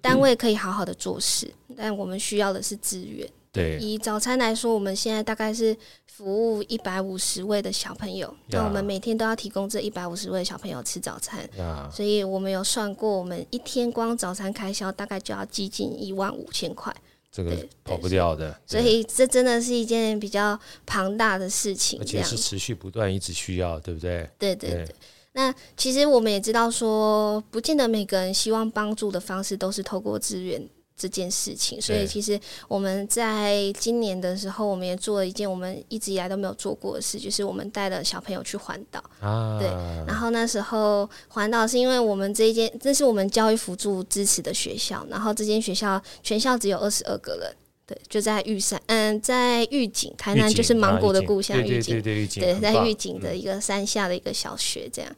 [0.00, 3.28] 单位可以好好的做事，但我们需要的是资源。
[3.50, 5.76] 对，以早餐来说，我们现在大概是
[6.06, 6.24] 服
[6.56, 11.48] 务一百五十位的小朋友，那我们每天都要提供这一百五十位小朋友吃早餐，
[11.92, 16.94] 所以我们有算过，我们一天光早餐开销大概就要接近一万五千块，
[17.34, 17.50] 这个
[17.82, 18.56] 跑不掉的。
[18.64, 24.30] 所以这真的是一件比较庞大的事情，而且是持续不断，一直需要，对不对？
[24.38, 24.94] 对对对。
[25.32, 30.64] 那其实我们也知道说，不见得每个人希望帮助的方式都是透过资源。
[30.96, 39.02] 这件事情，所以其实我们在今年的时候，我们也做了一件我们一直以来都没有做过的事，就是我们带了小朋友去环岛。
[39.20, 39.68] 啊，对。
[40.06, 55.10] 然后那时候环岛是因为我们这一间，这是我们教育辅助支持的学校，然后这间学校全校只有二十二个人，对，就在玉山，嗯，在玉井，台南就是芒果的故乡，玉井，对，在玉井的一个山下的一个小学，这样。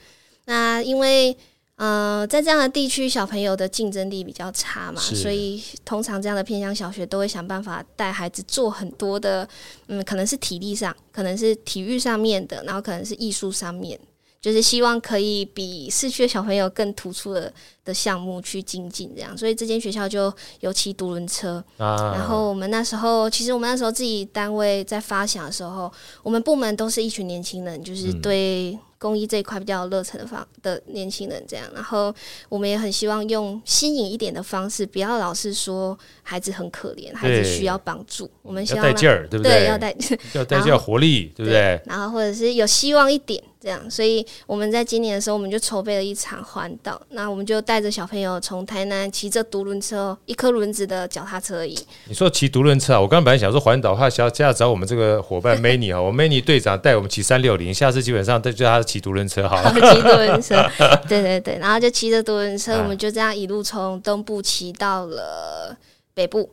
[0.46, 1.36] 那因为。
[1.76, 9.46] 嗯、呃，在这样的地区，小朋友的竞争力比较差嘛，所以通常这样的偏乡小学都会想办法带孩子做很多的，
[9.88, 14.00] 嗯，可能是体力上，可能是体育上面的，然后可能是艺术上面，
[14.40, 17.52] 就是希望可以比市区的小朋友更突出的
[17.84, 19.36] 的项目去精进这样。
[19.36, 28.72] 所以这间学校就尤其独轮车，啊，然后我们那时候，其实我们那时候自己单位在发想的时候，我们部门都是一群年轻人，就是对。
[28.72, 32.12] 嗯公益这一块比较有热忱的方的年轻人这样，然后
[32.48, 38.28] 我们也很希望用新颖一点的方式，不要老是说孩子很可怜，孩子需要帮助。
[38.42, 39.60] 我们需要带劲儿，对不对？
[39.60, 39.96] 对，要带
[40.32, 41.80] 要带要活力，对不，对？
[41.86, 43.40] 然后或者是有希望一点。
[43.66, 47.02] 这样，所以我们在今年的时候，我们就筹备了一场环岛。
[47.08, 51.76] 那我们就带着小朋友从台南骑着独轮车，一颗轮子的脚踏车而已。
[52.04, 53.00] 你说骑独轮车啊？
[53.00, 59.72] 我刚刚本来想说环岛的话，想要下次找我们这个伙伴 Many 哈，我 Many 队长带我们骑三六零，下次基本上都叫他骑独轮车好了。
[59.92, 60.64] 骑独轮车，
[61.08, 65.76] 对对对，然后就骑着独轮车，我们就这样一路从东部骑到了
[66.14, 66.48] 北部，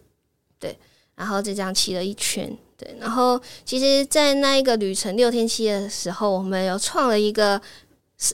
[0.60, 0.76] 对，
[1.16, 2.58] 然后就这样骑了一圈。
[2.84, 7.62] 对，然后其实，在那一个旅程六天七夜的时候，我们有创了一个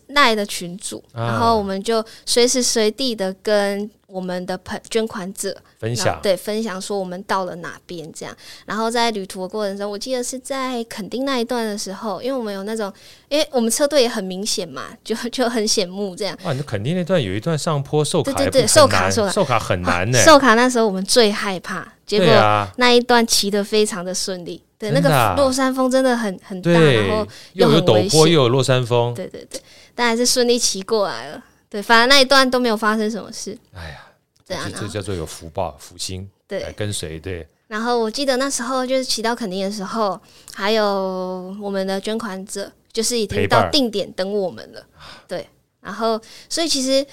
[0.08, 8.36] 赖的群组，啊，然后我们就随时随地的跟我们的朋捐款者分享，对，分享说我们到了哪边这样。
[8.66, 12.92] 然后在旅途的过程中，我记得是在垦丁那一段的时候，因为我们有那种，
[13.30, 16.38] 因为我们车队也很明显嘛，就就很显目这样。
[16.44, 20.20] 哇，那垦丁那段有一段上坡，受卡，对对对，受卡受卡受卡很难呢。
[20.24, 24.64] 受卡那时候我们最害怕，结果那一段骑得非常的顺利。
[24.80, 29.14] 对，那个落山风真的很很大，然后又有陡坡，又有落山风。
[29.14, 29.62] 对对对，
[29.94, 31.44] 但还是顺利骑过来了。
[31.70, 33.56] 对，反正那一段都没有发生什么事。
[33.74, 34.08] 哎呀，
[34.44, 37.20] 这样这叫做有福报、福星对来跟随。
[37.20, 37.46] 对。
[37.68, 40.20] 然后我记得那时候就是骑到垦丁的时候，
[40.56, 44.82] 还有我们的捐款者，就是已经到定点等我们了。
[45.28, 45.48] 对，
[45.82, 46.20] 然后
[46.50, 47.06] 所以其实。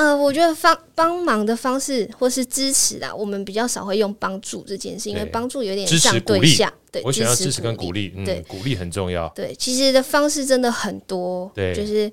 [0.00, 6.72] 呃，我觉得方帮忙的方式或是支持啊，我们比较少会用帮助这件事，因为帮助有点像对象。
[6.90, 9.30] 对，我想要支持跟鼓励，对，鼓励很重要。
[9.34, 11.52] 对，其实的方式真的很多。
[11.54, 12.10] 对，就是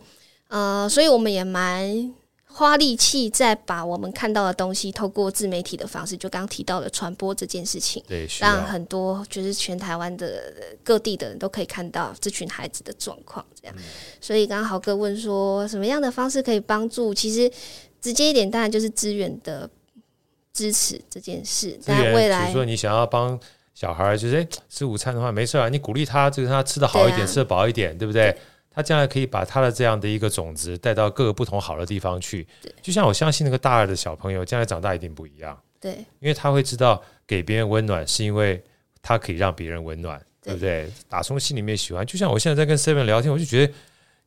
[0.50, 2.14] 呃，所以我们也蛮
[2.50, 13.76] 花力气在把我们看到的东西，透过自媒体的方式，就刚刚提到的传播这件事情，对，让很多就是全台湾的各地的人都可以看到这群孩子的状况，这样。
[13.78, 13.84] 嗯、
[14.20, 17.14] 所以刚刚豪哥问说，什么样的方式可以帮助？
[17.14, 17.52] 其实
[18.02, 19.70] 直接一点，当然就是资源的
[20.52, 21.80] 支持这件事。
[21.86, 23.40] 但未来，比如说你想要帮
[23.76, 28.32] 小孩，就是诶吃午餐的话，没事啊，你鼓励他，就是他吃的好一点，啊、吃得饱一点，对不对？
[28.32, 28.40] 对
[28.78, 32.72] 他将来可以把他的这样的一个种子带到各个不同好的地方去，对。
[32.80, 38.64] 就像我相信那个大二的小朋友将来长大一定不一样，对，因为他会知道给别人温暖是因为
[39.02, 40.92] 他可以让别人温暖，对，对不对？
[41.10, 43.74] 打从心里面喜欢，就像我现在在跟 Seven 聊天，我就觉得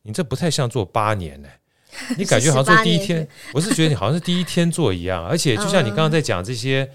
[0.01, 6.91] 你这不太像做八年呢、欸， 你感觉好像做第一天， 我是觉得你好像是第一天做一样，而且就像你刚刚在讲这些，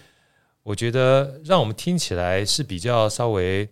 [0.62, 3.66] 我觉得让我们听起来是比较稍微。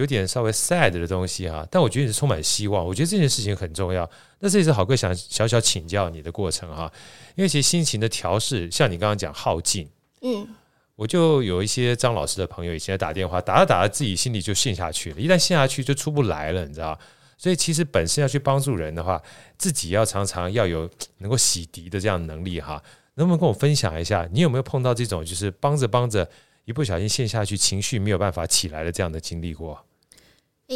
[0.00, 2.82] 有点稍微 sad 的东西哈，但我觉得你是充满希望。
[2.84, 4.08] 我觉得这件事情很重要。
[4.38, 6.90] 那这也是好哥想小小请教你的过程哈，
[7.36, 9.86] 因为其实心情的调试，像你刚刚讲耗尽，
[10.22, 10.48] 嗯，
[10.96, 16.98] 我就有一些张老师的朋友以前打电话打着打着自己心里就陷下去了，一旦陷下去就出不来了，你知道？
[17.36, 19.22] 所以其实本身要去帮助人的话，
[19.58, 22.82] 自己要常常要有 能够洗涤的这样的能力哈。
[23.16, 26.26] 能不能跟我分享一下，你有没有碰到这种就是帮着帮着？
[26.66, 29.82] 一不小心陷下去，情绪没有办法起来的这样的经历过。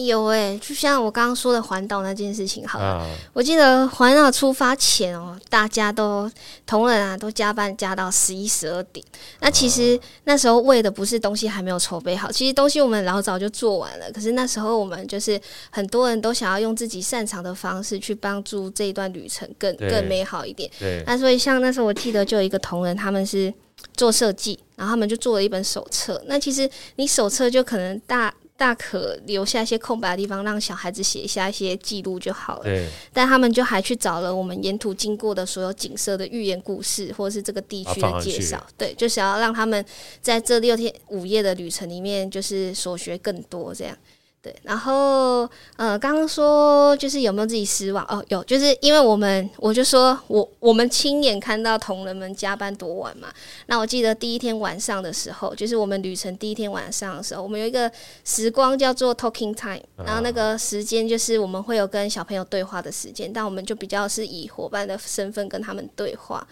[0.02, 6.28] 有哎、欸，就像我刚刚说的环岛那件事情，好了，啊、我记得环岛出发前哦，大家都
[6.66, 9.04] 同仁啊都加班加到十一十二点。
[9.40, 14.10] 那其实那时候为的不是东西还没有筹备好，其实东西我们老早就做完了。
[14.12, 20.68] 可是那时候我们就是很多人都想要用自己擅长的方式去帮助这一段旅程更更美好一点。
[21.06, 23.52] 那所以像那时候我记得就有一个同仁，他们是
[23.96, 24.58] 做设计。
[24.76, 26.20] 然后他们就做了一本手册。
[26.26, 32.64] 那其实你手册就可能大大可留下一些空白的地方，让小孩子写下一些记录就好了。
[32.64, 32.88] 对。
[33.12, 38.64] 但他们就还去找了我们沿途经过的所有景色的寓言故事，或者是这个地区的介绍。
[38.78, 39.84] 对，就想要让他们
[40.22, 43.96] 在这六天五夜的旅程里面，就是所学更多这样。
[44.44, 48.04] 对，然后呃，刚刚说就是有没有自己失望？
[48.04, 53.28] 哦，有，就是因为我们我就说我我们亲眼看到同仁们加班多晚嘛。
[53.68, 57.90] 那我记得第一天晚上的时候，就是我们旅程第一天晚上的时候，我们有一个
[58.22, 66.46] 时光叫做 talking time，然后那个时间就是我们会有跟小朋友对话的时间，但我们就比较是以伙伴的身份跟他们对话。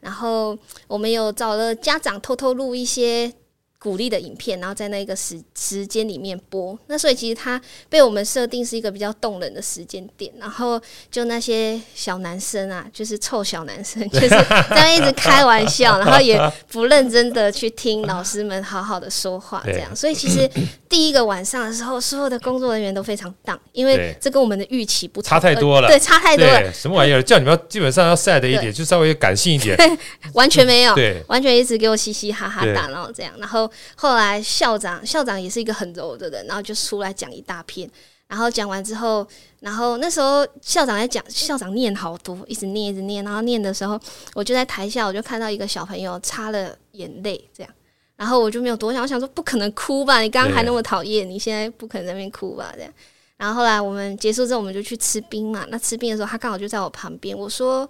[0.00, 0.54] 然后
[0.86, 3.32] 我们有找了家长偷偷录一些。
[3.80, 6.76] 鼓励的影片，然后在那个时时间里面播。
[6.88, 10.32] 那所以其实它被我们设定是一个比较动人的时间点。
[10.38, 16.36] 然后就那些小男生啊，就是臭小男生， 就是在那一直开玩笑，然后也
[16.72, 19.94] 不认真的去听老师们好好的说话，这样。
[19.94, 20.50] 所以其实
[20.88, 25.86] 第一个晚上的时候，所有的工作人员都非常 down，因为这跟我们的预期不差太多了。
[25.86, 26.72] 对，差太多了。
[26.72, 27.22] 什么玩意儿？
[27.22, 29.76] 叫你们要基本上要 sad 一点，就稍微感性一点。
[29.76, 29.88] 对，
[30.34, 30.96] 完全没有。
[30.96, 33.67] 对，完全一直给我嘻嘻哈哈打，然后这样，然后。
[33.96, 37.90] 后来校长校长也是一个很柔的人，然后就出来讲一大片，
[38.26, 39.26] 然后讲完之后，
[39.60, 43.98] 然后那时候校长在讲，校长念好多，一直念一直念，然后念的时候，
[44.34, 47.72] 我就在台下，我就看到一个小朋友擦了眼泪，这样，
[48.16, 52.92] 然后我就没有多想，我想说不可能哭吧，你刚刚还那么讨厌，你现在不可能在那边哭吧，这样，
[53.36, 57.88] 然后后来我们结束之后，我们就去吃冰嘛，那吃冰的时候，他刚好就在我旁边，我说，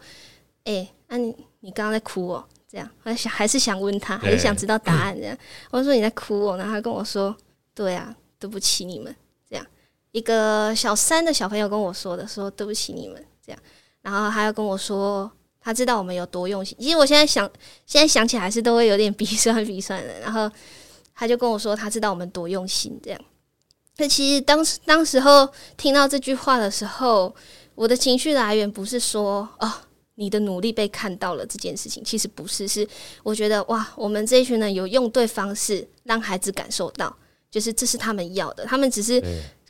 [0.65, 2.45] 哎、那、你你刚刚在哭哦？
[2.71, 5.17] 这样，还想还是想问他，还是想知道答案？
[5.17, 5.35] 这样，
[5.73, 7.35] 我说你在哭哦，然后他跟我说，
[7.75, 9.15] 对啊，对不起你们。
[9.49, 9.67] 这样，
[10.13, 13.25] 一个小三的小朋友跟我说的，说对不起你们。
[13.43, 13.59] 这样，
[14.03, 15.31] 然后他又跟我说，
[15.63, 16.77] 他知道我们有多用心。
[16.79, 17.51] 其实我现在想，
[17.87, 20.13] 现在想起来还是都会有点鼻酸鼻酸的。
[20.21, 20.51] 然后
[21.15, 23.01] 他就跟我说，他知道我们多用心。
[23.03, 23.19] 这样，
[23.97, 27.35] 那其实当时当时候听到这句话的时候，
[27.75, 29.73] 我的情绪来源不是说哦。
[30.19, 32.87] 你的努力被看到了这件事情，其实不是，是
[33.23, 37.17] 我觉得哇，我们这一群人有用对方式让孩子感受到，
[37.51, 39.23] 就是这是他们要的，他们只是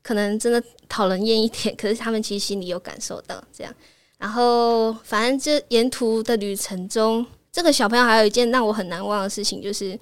[0.03, 3.73] 可能真的讨人厌一点， 可是他们其实心里有感受到这样。
[4.17, 9.99] 然后反正这沿途的旅程中，这个小朋友还有一件让我很难忘的事情，就是。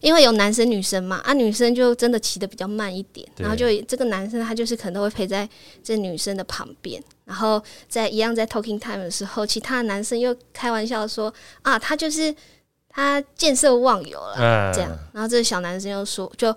[0.00, 5.48] 因为有男生女生嘛，啊，女生就真的骑的比较慢一点，然后就这个男生他就是可能都会陪在
[5.82, 12.34] 这女生的旁边，然后在一样在 talking time 的时候，其他的男生又开玩笑说啊，他就是
[12.88, 16.54] 他见色忘友了，啊、这样，然后这个小男生又说就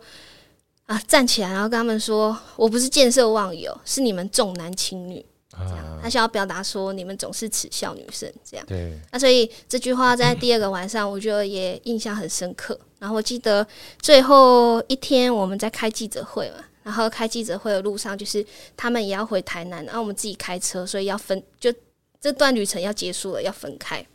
[0.85, 5.25] 啊站起来，然后跟他们说，我不是见色忘友，是你们重男轻女。
[5.59, 8.65] 这样，他想要表达说，你们总是耻笑女生这样。
[8.65, 8.97] 对。
[9.11, 12.79] 那所以这句话在第二个晚上，我觉得也印象很深刻。
[12.99, 13.65] 然后我记得
[14.01, 18.45] 最后一天我们在开记者会嘛，然后开记者会的路上，就是
[18.75, 21.73] 他们也要回台南，然后我们自己开车，所以要分，就
[22.19, 24.05] 这段旅程要结束了，要分开。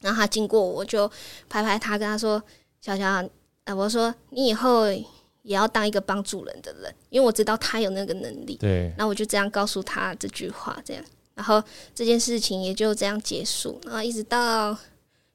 [0.00, 1.10] 然后他经过我就
[1.48, 2.42] 拍拍他，跟他说
[2.80, 3.22] ：“小乔，
[3.64, 4.86] 呃，我说你以后
[5.42, 8.92] 也要当一个帮助人的人，因为我知道他有那个能力。”对。
[8.96, 11.62] 然后我就这样告诉他这句话，这样，然后
[11.94, 13.80] 这件事情也就这样结束。
[13.84, 14.76] 然后一直到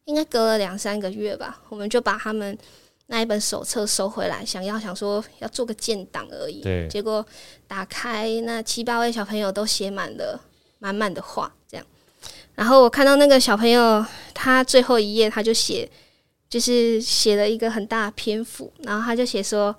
[0.05, 2.57] 应该隔了两三个月吧，我们就把他们
[3.07, 6.61] 那一本手册收回来，想要想说要做个建档而已。
[6.61, 6.87] 对。
[6.87, 7.25] 结果
[7.67, 10.39] 打开那七八位小朋友都写满了
[10.79, 11.85] 满满的话，这样。
[12.53, 15.89] 然后我看到那个小朋友，他最后一页他就写，
[16.55, 19.75] 就是写了一个很大的篇幅，然后他就写说：“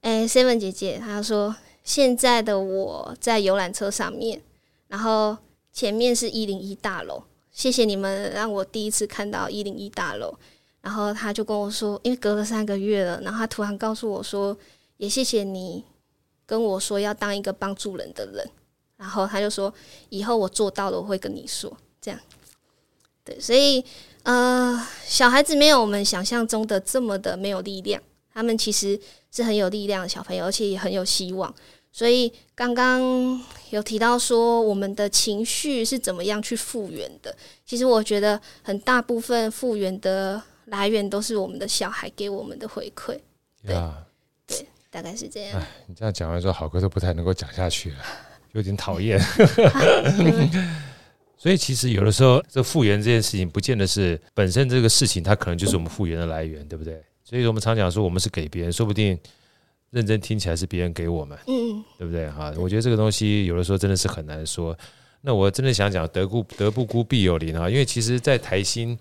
[0.00, 4.40] 哎，Seven 姐姐，他说现在的我在游览车上面，
[4.88, 5.36] 然后
[5.70, 10.34] 前面是一零一大楼，谢谢你们让我第一次看到一零一大楼。”
[10.80, 14.56] 然后他就跟我说，因为隔了三个月了，然后他突然告诉我说
[14.96, 15.84] ：“也谢谢你
[16.46, 18.50] 跟我说要当一个帮助人的人。”
[18.96, 19.70] 然后他就说
[20.08, 21.70] ：“以后我做到了，我会跟你说。”
[22.00, 22.18] 这样，
[23.22, 23.84] 对，所以
[24.24, 28.02] 呃，小孩子没有我们想象中的这么的没有力量，
[28.32, 28.98] 他们其实
[29.30, 31.54] 是很有力量的小朋友，而且也很有希望。
[31.92, 33.00] 所以刚刚
[33.70, 37.36] 有提到说，我们的情绪是怎么样去复原的？
[37.64, 43.16] 其实我觉得很大部分复原的来源都是我们的小孩给我们的回馈。
[43.64, 43.76] 对，
[44.46, 45.62] 对，大概是这样。
[45.86, 47.98] 你这样讲完之后，好哥都不太能够讲下去了，
[48.52, 49.20] 有点讨厌。
[51.44, 56.98] 所以其实有的时候，这复原这件事情，不见得是本身这个事情，它可能就是我们复原的来源，对不对？
[57.22, 59.18] 所以我们常讲说，我们是给别人，说不定
[59.90, 62.30] 认真听起来是别人给我们，嗯，对不对？
[62.30, 64.74] 哈，我觉得这个东西有的时候真的是很难说。
[65.20, 67.68] 那我真的想讲，得孤得不孤，必有邻啊！
[67.68, 68.98] 因为其实，在台新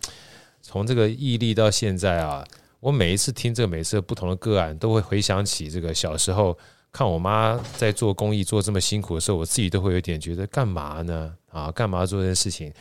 [0.62, 2.46] 从这个毅力到现在啊，
[2.82, 6.58] 我每一次听这个每次不同的个案，都会回想起这个小时候。
[6.94, 11.36] 看我妈在做公益做这么辛苦的时候，我自己都会有点觉得干嘛呢？
[11.50, 12.72] 啊，干嘛做这件事情？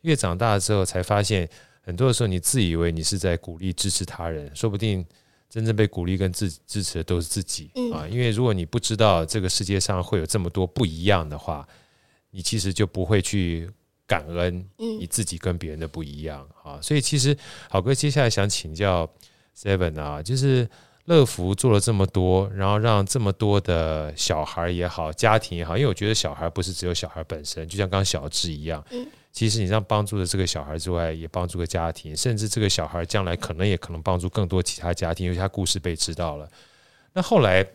[0.00, 1.48] 越长大之后才发现，
[1.80, 5.06] 很多的时候你自以为你是在鼓励支持他人，说不定
[5.48, 8.08] 真正被鼓励跟支支持的都是自己啊。
[8.08, 11.64] 因为如果你不知道这个世界上会有这么多不一样的话，
[12.32, 13.70] 你其实就不会去
[14.04, 16.80] 感恩你自己跟别人的不一样啊。
[16.82, 17.36] 所以其实
[17.68, 19.08] 好哥接下来想请教
[19.56, 20.68] Seven 啊，就是。
[21.10, 36.48] 乐福做了这么多，然后让这么多的小孩也好，家庭也好，因为我觉得小孩不是只有小孩本身，就像刚刚小智一样，嗯，其实你让帮助了这个小孩之外，也帮助个家庭，甚至这个小孩将来可能也可能帮助更多其他家庭，因为他故事被知道了。
[37.12, 37.66] 那后来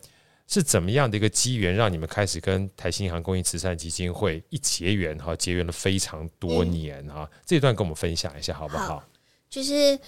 [0.47, 8.85] 是怎么样的一个机缘，让你们开始跟台新银行公益慈善基金会一结缘哈，结缘了非常多年哈，这段跟我们分享一下好不好？
[8.87, 9.03] 好，
[9.49, 9.99] 就是。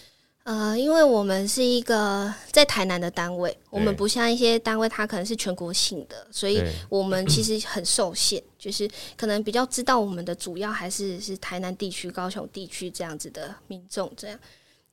[0.47, 14.39] 呃，因为我们是一个在台南的单位，我们不像一些单位，它可能是全国性的，所以我们其实很受限，就是可能比较知道我们的主要还是是台南地区、高雄地区这样子的民众，这样。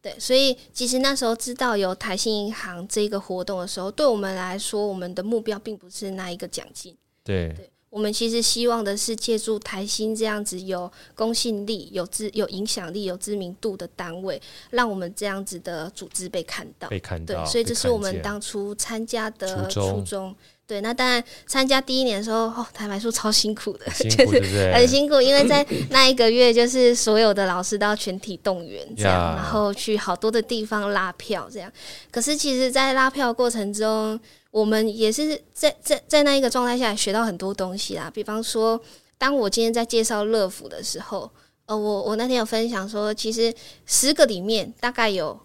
[0.03, 7.55] 对，所以其实那时候知道有台新银行这个活动的时候，对我们来说，我们的目标并不是那一个奖金，对。
[7.55, 16.89] 对我们其实希望的是借助台新这样子有公信力、有知、有影响力、有知名度的单位，让我们这样子的组织被看到。
[16.89, 20.35] 被看到，对，所以这是我们当初参加的初衷。
[20.67, 31.71] 对，那当然参加第一年的时候，哦，坦白说超辛苦的，辛苦 就是很辛苦，因为在那一个月，就是所有的老师都要全体动员，这样，然后去好多的地方拉票，这样。
[32.11, 34.19] 可是其实，在拉票过程中，
[34.55, 38.81] 我们也是在在在那一个状态下学到很多东西啦，比方说，
[39.19, 41.29] 当我今天在介绍乐府的时候，
[41.67, 43.53] 呃，我我那天有分享说，其实
[43.85, 45.37] 十个里面大概有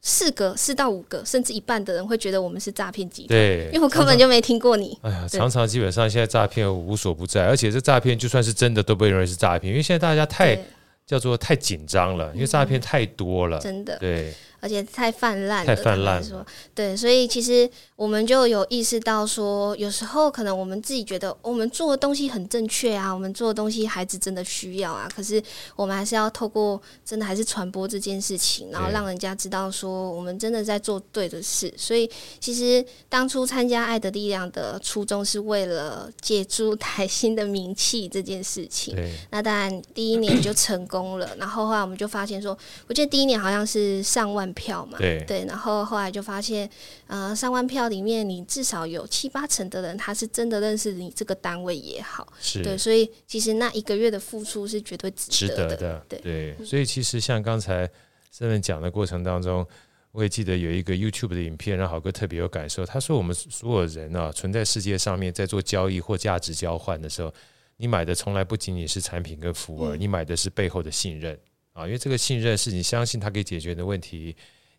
[0.00, 4.98] 四个、四到五个，甚至一半的人会觉得我们是诈骗集团，对，因为我根本就没听过你。
[5.02, 10.58] 哎呀，常常基本上现在诈骗无所不在，而且这诈骗就算是真的都被认为是诈骗，因为现在大家太
[11.06, 14.32] 叫做太紧张了，因为诈骗太多了，真的对。
[14.64, 16.42] 而且太泛滥了，太泛滥说，
[16.74, 25.42] 对，所以其实我们就有意识到说，有时候可能我们自己觉得我们做的东西很正确啊，我们做的东西孩子真的需要啊，可是
[25.76, 31.70] 我们还是要透过真的还是传播这件事情，然后让人家知道说我们真的在做对的事。
[31.76, 32.10] 所以
[32.40, 38.96] 其实当初参加爱的力量的初衷是为了借助台新的名气这件事情。
[39.30, 42.56] 那当然第一年就成功了，然后后来我们就发现说，
[42.88, 44.53] 我记得第一年好像是上万。
[44.54, 45.22] 票嘛，对。
[45.26, 46.68] 对，然后后来就发现，
[47.06, 57.86] 呃，上万票里面，你至少有七八成的人，他是真的认识你这个单位也好，是对，所以其实那一个月的付出是绝对值得的，的对对，所以其实像刚才
[58.34, 59.66] Seven 讲的过程当中，
[60.12, 62.86] 我也记得有一个 YouTube 的影片，让好哥特别有感受。
[62.86, 67.32] 他说，我们所有人啊，存在世界上面，在做交易或价值交换的时候，
[67.76, 71.36] 你买的从来不仅仅是产品跟服务，嗯、你买的是背后的信任。
[71.74, 74.34] 啊，因为这个信任是你相信他可以解决你的问题，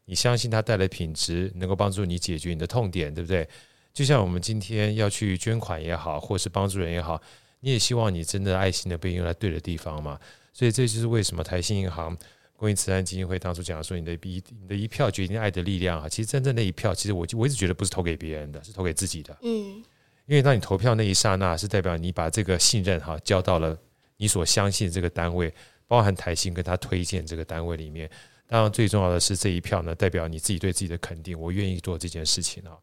[0.06, 3.48] 你相信他带来品质能够帮助你解决你的痛点，对不对？
[3.94, 7.22] 就像我们今天要去捐款也好，或是帮助人也好，
[7.60, 10.20] 你也希望你真的爱心的被用在对的地方嘛。
[10.54, 12.18] 所以这就是为什么台新银行
[12.56, 16.08] 公益慈善基金会当初讲说，你的一你的一票决定爱的力量啊。
[16.08, 19.38] 其实真正那一票，其实我我一直觉得不是投给别人的，是投给自己的。
[19.42, 19.84] 嗯，
[20.28, 23.78] 因为当你投票那一刹那，是代表你把这个信任哈交到了
[24.16, 25.54] 你所相信这个单位。
[25.88, 28.10] 包含台新跟他推荐这个单位里面，
[28.48, 32.78] 当然最重要的是这一票呢，代表你自己对自己的肯定，我愿意做这件事情啊。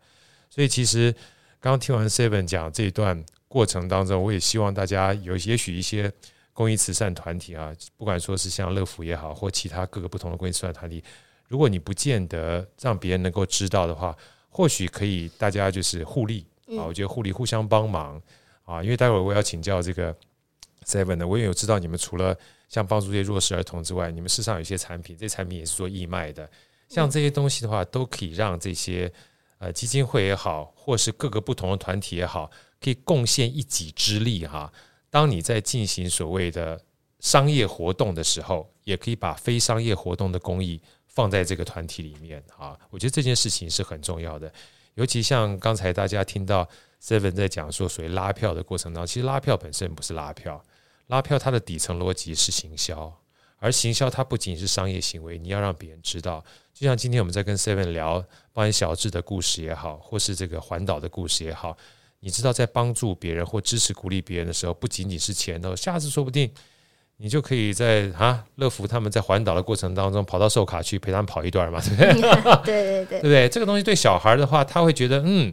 [0.51, 1.13] 所以其实
[1.61, 6.13] 刚刚听完 Seven 讲这一段过程当中，我也希望大家有也许一些
[6.53, 11.03] 公益慈善团体啊，不管说是像乐福也好，或其他各个不同的公益慈善团体，
[11.49, 14.17] 如果你不见得让别人能够知道的话，
[14.49, 18.21] 或许可以大家就是互利啊，我觉得互利互相帮忙
[18.65, 20.15] 啊，因为待会儿我要请教这个
[20.85, 22.37] Seven 呢，我也有知道你们除了
[22.73, 26.49] 像帮助这些弱势儿童之外，你们事实上有一些产品，这些产品也是做义卖的。
[26.89, 29.13] 像这些东西的话，都可以让这些
[29.59, 32.51] 呃基金会也好，或是各个不同的团体也好，
[32.81, 34.73] 可以贡献一己之力哈。
[35.11, 36.81] 当你在进行所谓的
[37.21, 42.75] 商业活动的时候，也可以把非商业活动的公益放在这个团体里面啊。
[42.89, 44.51] 我觉得这件事情是很重要的，
[44.95, 46.67] 尤其像刚才大家听到
[47.03, 50.65] Seven 在讲说，所谓拉票的过程当中，其实拉票本身不是拉票。
[51.09, 53.13] 拉票，它的底层逻辑是行销，
[53.59, 56.45] 而行销它不仅是商业行为，你要让别人知道。
[56.73, 61.77] 就像今天我们在跟 Seven 聊，关于小智的故事也好，或是这个环岛的故事也好，
[62.21, 66.51] 你知道，在帮助别人或支持鼓励别人的时候，不仅仅是钱哦，下次说不定
[67.19, 72.13] 你就可以在啊乐福他们在环岛的过程当中跑到寿卡去陪他们跑一段嘛，对不对？
[72.15, 72.25] 对
[72.65, 73.49] 对对，对不对？
[73.49, 75.53] 这个东西对小孩的话，他会觉得嗯，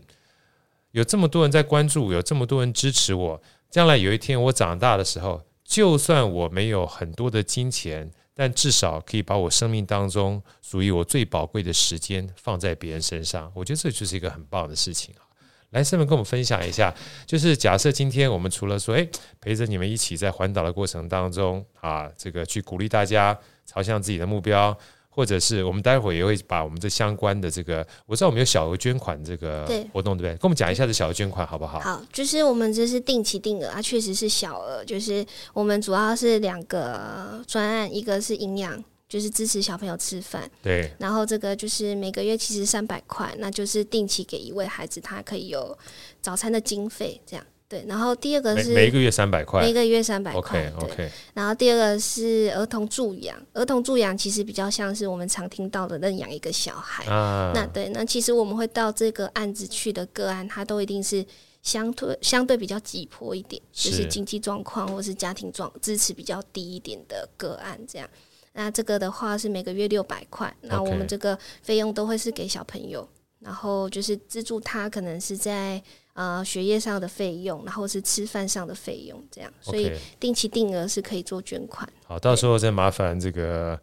[0.91, 3.39] 有这么多人在关注，有这么多人支持我，
[3.69, 5.41] 将来有一天我长大的时候。
[5.63, 13.51] 就算我没有很多的金钱，但至少可以把我生命当中属于我最宝贵的时间放在别人身上。
[13.53, 15.21] 我觉得这就是一个很棒的事情啊！
[15.69, 16.91] 来，Seven 跟我们分享一下，
[17.27, 19.07] 就是假设今天我们除了说，诶，
[19.39, 24.75] 陪着你们一起在环岛的过程当中啊，这个去鼓励大家朝向自己的目标。
[25.09, 30.37] 或者是我们待会儿也会把我们这相关的这个，我知道我们有小额捐款这个活动，对，对不对？
[30.37, 31.79] 跟我们讲一下这小额捐款好不好？
[31.79, 40.91] 好，就是我们这是定期定额，它确实是小额，就是我们主要是两个专案，一个是营养，就是支持小朋友吃饭，对。
[40.99, 45.77] 然后这个就是每个月其实三百块，那就是定期给一位孩子，他可以有
[46.21, 47.45] 早餐的经费这样。
[47.69, 50.39] 对，然后第二个是每一个月三百块，每一个月三百块。
[50.39, 51.11] OK OK。
[51.35, 57.05] 然后第二个是儿童助养，儿童助养其实比较像是我们常听到的认养一个小孩。
[57.05, 57.51] 啊。
[57.53, 61.23] 那对，那其实我们会到这个案子去的个案，它都一定是
[61.61, 68.09] 相对相对比较急迫一点，就是经济状况或是家庭状支持比较低一点的个案这样。
[68.53, 73.07] 那这个的话是每个月六百块，那我们这个费用都会是给小朋友，
[73.41, 75.79] 然后就是资助他可能是在。
[76.13, 81.87] 呃，学业上的费用，然后是吃饭上的费用，这样，所以定期定额是可以做捐款。
[82.05, 83.79] 好，到时候再麻烦这个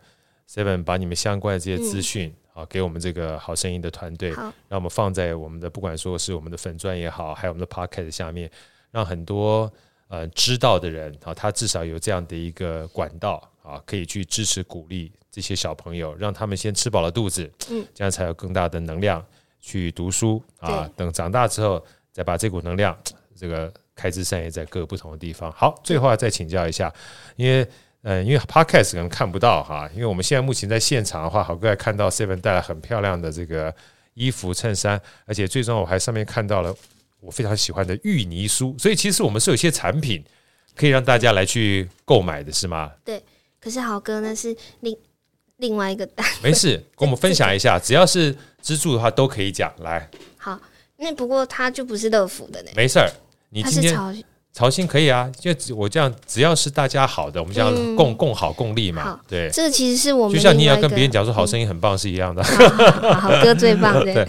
[0.47, 8.51] Seven 把你们相关的这些资讯，好、嗯、给我们这个好声音的团队，让我们放在我们的不管说是我们的粉钻也好，还有我们的 Podcast 下面，
[8.91, 9.73] 让很多
[10.09, 19.25] 呃知道的人啊，他至少有这样的一个管道啊，可以去支持鼓励这些小朋友，让他们先吃饱了肚子，嗯，这样才有更大的能量
[19.59, 21.83] 去读书啊，等长大之后。
[22.17, 22.97] 再把这股能量，
[23.39, 25.53] 这个开枝散叶在各个不同的地方。
[25.53, 26.91] 好，最后再请教一下，
[27.37, 27.69] 因为
[28.05, 33.75] 嗯，因为 Podcast 可能看不到哈，因为我们现在目前在现场的话，好哥还看到 Seven 带来很漂亮的这个
[34.15, 36.75] 衣服衬衫，而且最终我还上面看到了
[37.21, 40.25] 我非常喜欢的芋泥酥，所以其实我们是有一些产品
[40.75, 42.91] 可以让大家来去购买的，是吗？
[43.05, 43.23] 对，
[43.61, 44.97] 可是豪哥呢是另
[45.59, 50.09] 另外一个单，没事，跟我们分享一下， 只要是资助的话都可以讲来。
[50.39, 50.59] 好。
[50.99, 52.71] 那不过他就不是乐福的呢。
[52.75, 53.11] 没事儿，
[53.51, 59.21] 你今天曹新可以啊，就我这样，只要是大家好的，我们这样共共好共利嘛。
[59.29, 62.43] 对，这个其实是我们就像你也要跟别人讲说好声音很棒是一样的。
[63.21, 64.13] 好歌最棒 的。
[64.15, 64.27] 对，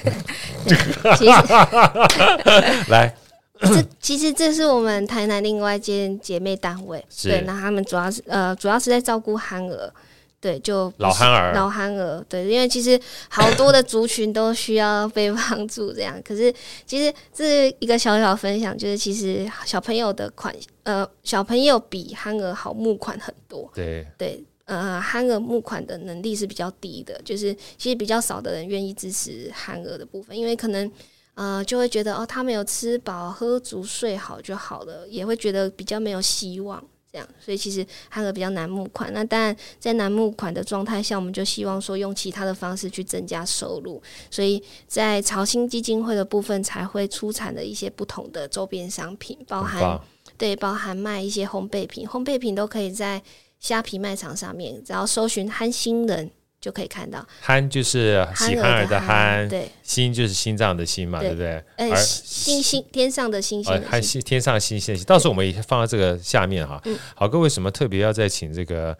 [1.15, 1.31] 其实
[2.91, 3.15] 来，
[3.61, 9.93] 这其实这是我们台南另外一间姐妹单位，对，那他们主要是呃，主要是在照顾憨儿。
[10.39, 16.19] 对，就老憨儿，老憨儿，对，因为其实好多的族群都需要被帮助，这样。
[16.23, 16.53] 可是
[16.85, 23.67] 其实这是一个小小分享，就是其实小朋友的款，呃，小朋友比憨儿好募款很多。
[23.73, 30.89] 对对，呃，憨儿募款的能力是比较低的，就是其实比较少的人愿意支持憨儿的部分，因为可能
[31.33, 36.83] 呃就会觉得哦，他没有吃饱喝足睡好就好了，也会觉得比较没有希望。
[37.11, 39.13] 这样，所以其实它的比较难募款。
[39.13, 44.01] 那当然，在难募款的状态下，我们就希望说用其他的方式去增加收入。
[44.29, 49.99] 所以在潮新基金会的部分，才会出产的一些不同的周边商品，包含
[50.37, 53.21] 对，包含卖一些烘焙品，烘焙品都可以在
[53.59, 56.29] 虾皮卖场上面，只要搜寻“憨心人”。
[56.67, 61.89] 就可以看到，憨就是喜憨儿的憨，对，心就是心脏的心嘛，对，对不对？
[61.89, 66.81] 而星星天上的星星，憨星天上的星星，到时候我们也放在这个下面哈。
[66.83, 68.97] 嗯、好哥为什么特别要再请这个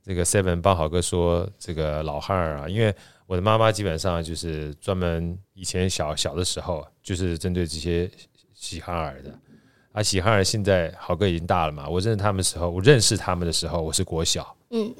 [0.00, 2.68] 这个 Seven 帮好哥说这个老汉儿啊？
[2.68, 2.94] 因为
[3.26, 8.08] 我的妈妈基本上就是专门以前小小的时候就是针对这些
[8.54, 9.36] 喜憨儿的，
[9.90, 14.94] 啊，喜憨儿现在好哥已经大了嘛，我认识他们的时候，我认识他们的时候，我是国小，嗯。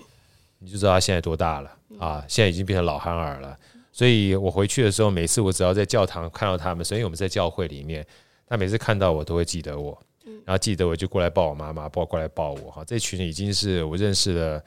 [0.60, 2.24] 你就知道他现在多大了啊！
[2.28, 3.56] 现在已经变成老憨儿了。
[3.92, 8.06] 所以我回去的时候，每次我只要在教堂看到他们，所以我们在教会里面，
[8.46, 9.98] 他每次看到我都会记得我，
[10.44, 12.84] 然后记得我就过来抱我妈妈，抱过来抱我哈。
[12.84, 14.64] 这群已经是我认识了，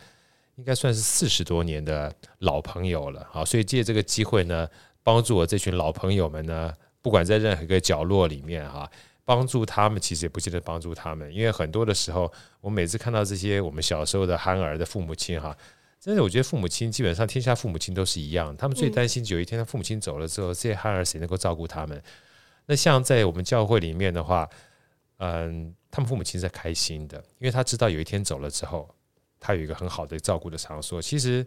[0.56, 3.28] 应该算是四十多年的老朋友了。
[3.30, 4.68] 好，所以借这个机会呢，
[5.04, 8.90] 帮助我这群老朋友们呢，不管在任何一个角落里面哈。
[9.24, 15.56] 帮助他们，其实也不见得帮助他们，因为很多的时候，我每次看到这些我们小时候的憨儿的父母亲哈，
[16.04, 22.02] 真的，我觉得父母亲基本上天下父母亲都是一样，他们最担心有一天他父母亲走了之后，这些孩儿谁能够照顾他们？
[22.66, 24.50] 那像在我们教会里面的话，
[25.18, 28.90] 嗯，他们父母亲是开心的，因为他知道有一天走了之后，
[29.40, 31.00] 他有一个很好的照顾的场所。
[31.00, 31.46] 其实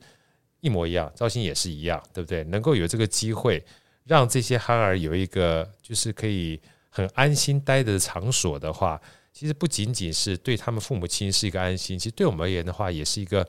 [0.60, 2.44] 一模一样，赵鑫也是一样，对不对？
[2.44, 3.60] 能够有这个机会，
[4.04, 6.60] 让这些孩儿有一个就是可以。
[6.96, 9.02] 很安心待的场所的话，
[9.32, 13.44] 其实不仅仅是对他们父母亲是一个安心，其实对我们而言的话，也是一个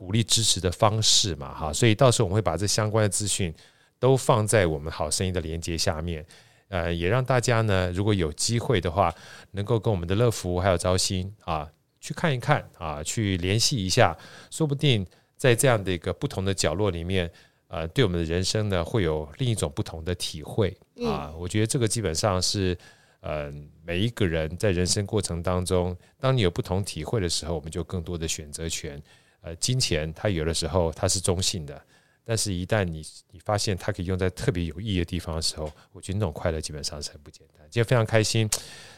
[0.00, 1.70] 鼓励支持的方式嘛，哈。
[1.70, 3.54] 所以到时候我们会把这相关的资讯
[3.98, 6.24] 都放在我们好声音的连接下面，
[6.68, 9.14] 呃，也让大家呢，如果有机会的话，
[9.50, 11.70] 能够跟我们的乐福还有招新啊
[12.00, 14.16] 去看一看啊，去联系一下，
[14.50, 17.30] 说不定在这样的一个不同的角落里面。
[17.68, 20.76] 呃，对我们的人生呢，会有另一种不同的体会
[21.06, 21.32] 啊！
[21.38, 22.76] 我觉得这个基本上是，
[23.20, 23.48] 呃，
[23.84, 29.00] 每一个人在人生过程当中，当你有不同体会的时候，我们就更多的选择权。
[29.40, 31.80] 呃，金钱它有的时候它是中性的，
[32.24, 37.66] 但是一旦你你发现它可以用在特别有意义的地方的时候，我觉得那种快乐基本上是很不简单。
[37.70, 38.48] 今天非常开心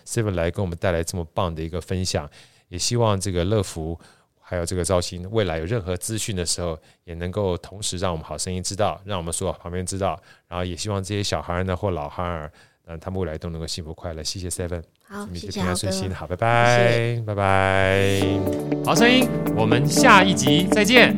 [0.07, 2.29] ，Seven 来跟我们带来这么棒的一个分享，
[2.69, 3.99] 也希望这个乐福。
[4.45, 10.21] 还有这个兆欣，未来有任何资讯的时候，也能够同时让我们好声音知道，让我们所有旁边知道。
[10.47, 12.53] 然后也希望这些小孩儿呢或老憨儿，
[12.85, 14.23] 嗯，他们未来都能够幸福快乐。
[14.23, 14.83] 谢谢 Seven，
[15.13, 18.23] 好，谢谢平安顺心，好，拜拜，谢谢拜拜。
[18.83, 21.15] 好声音，我们下一集再见。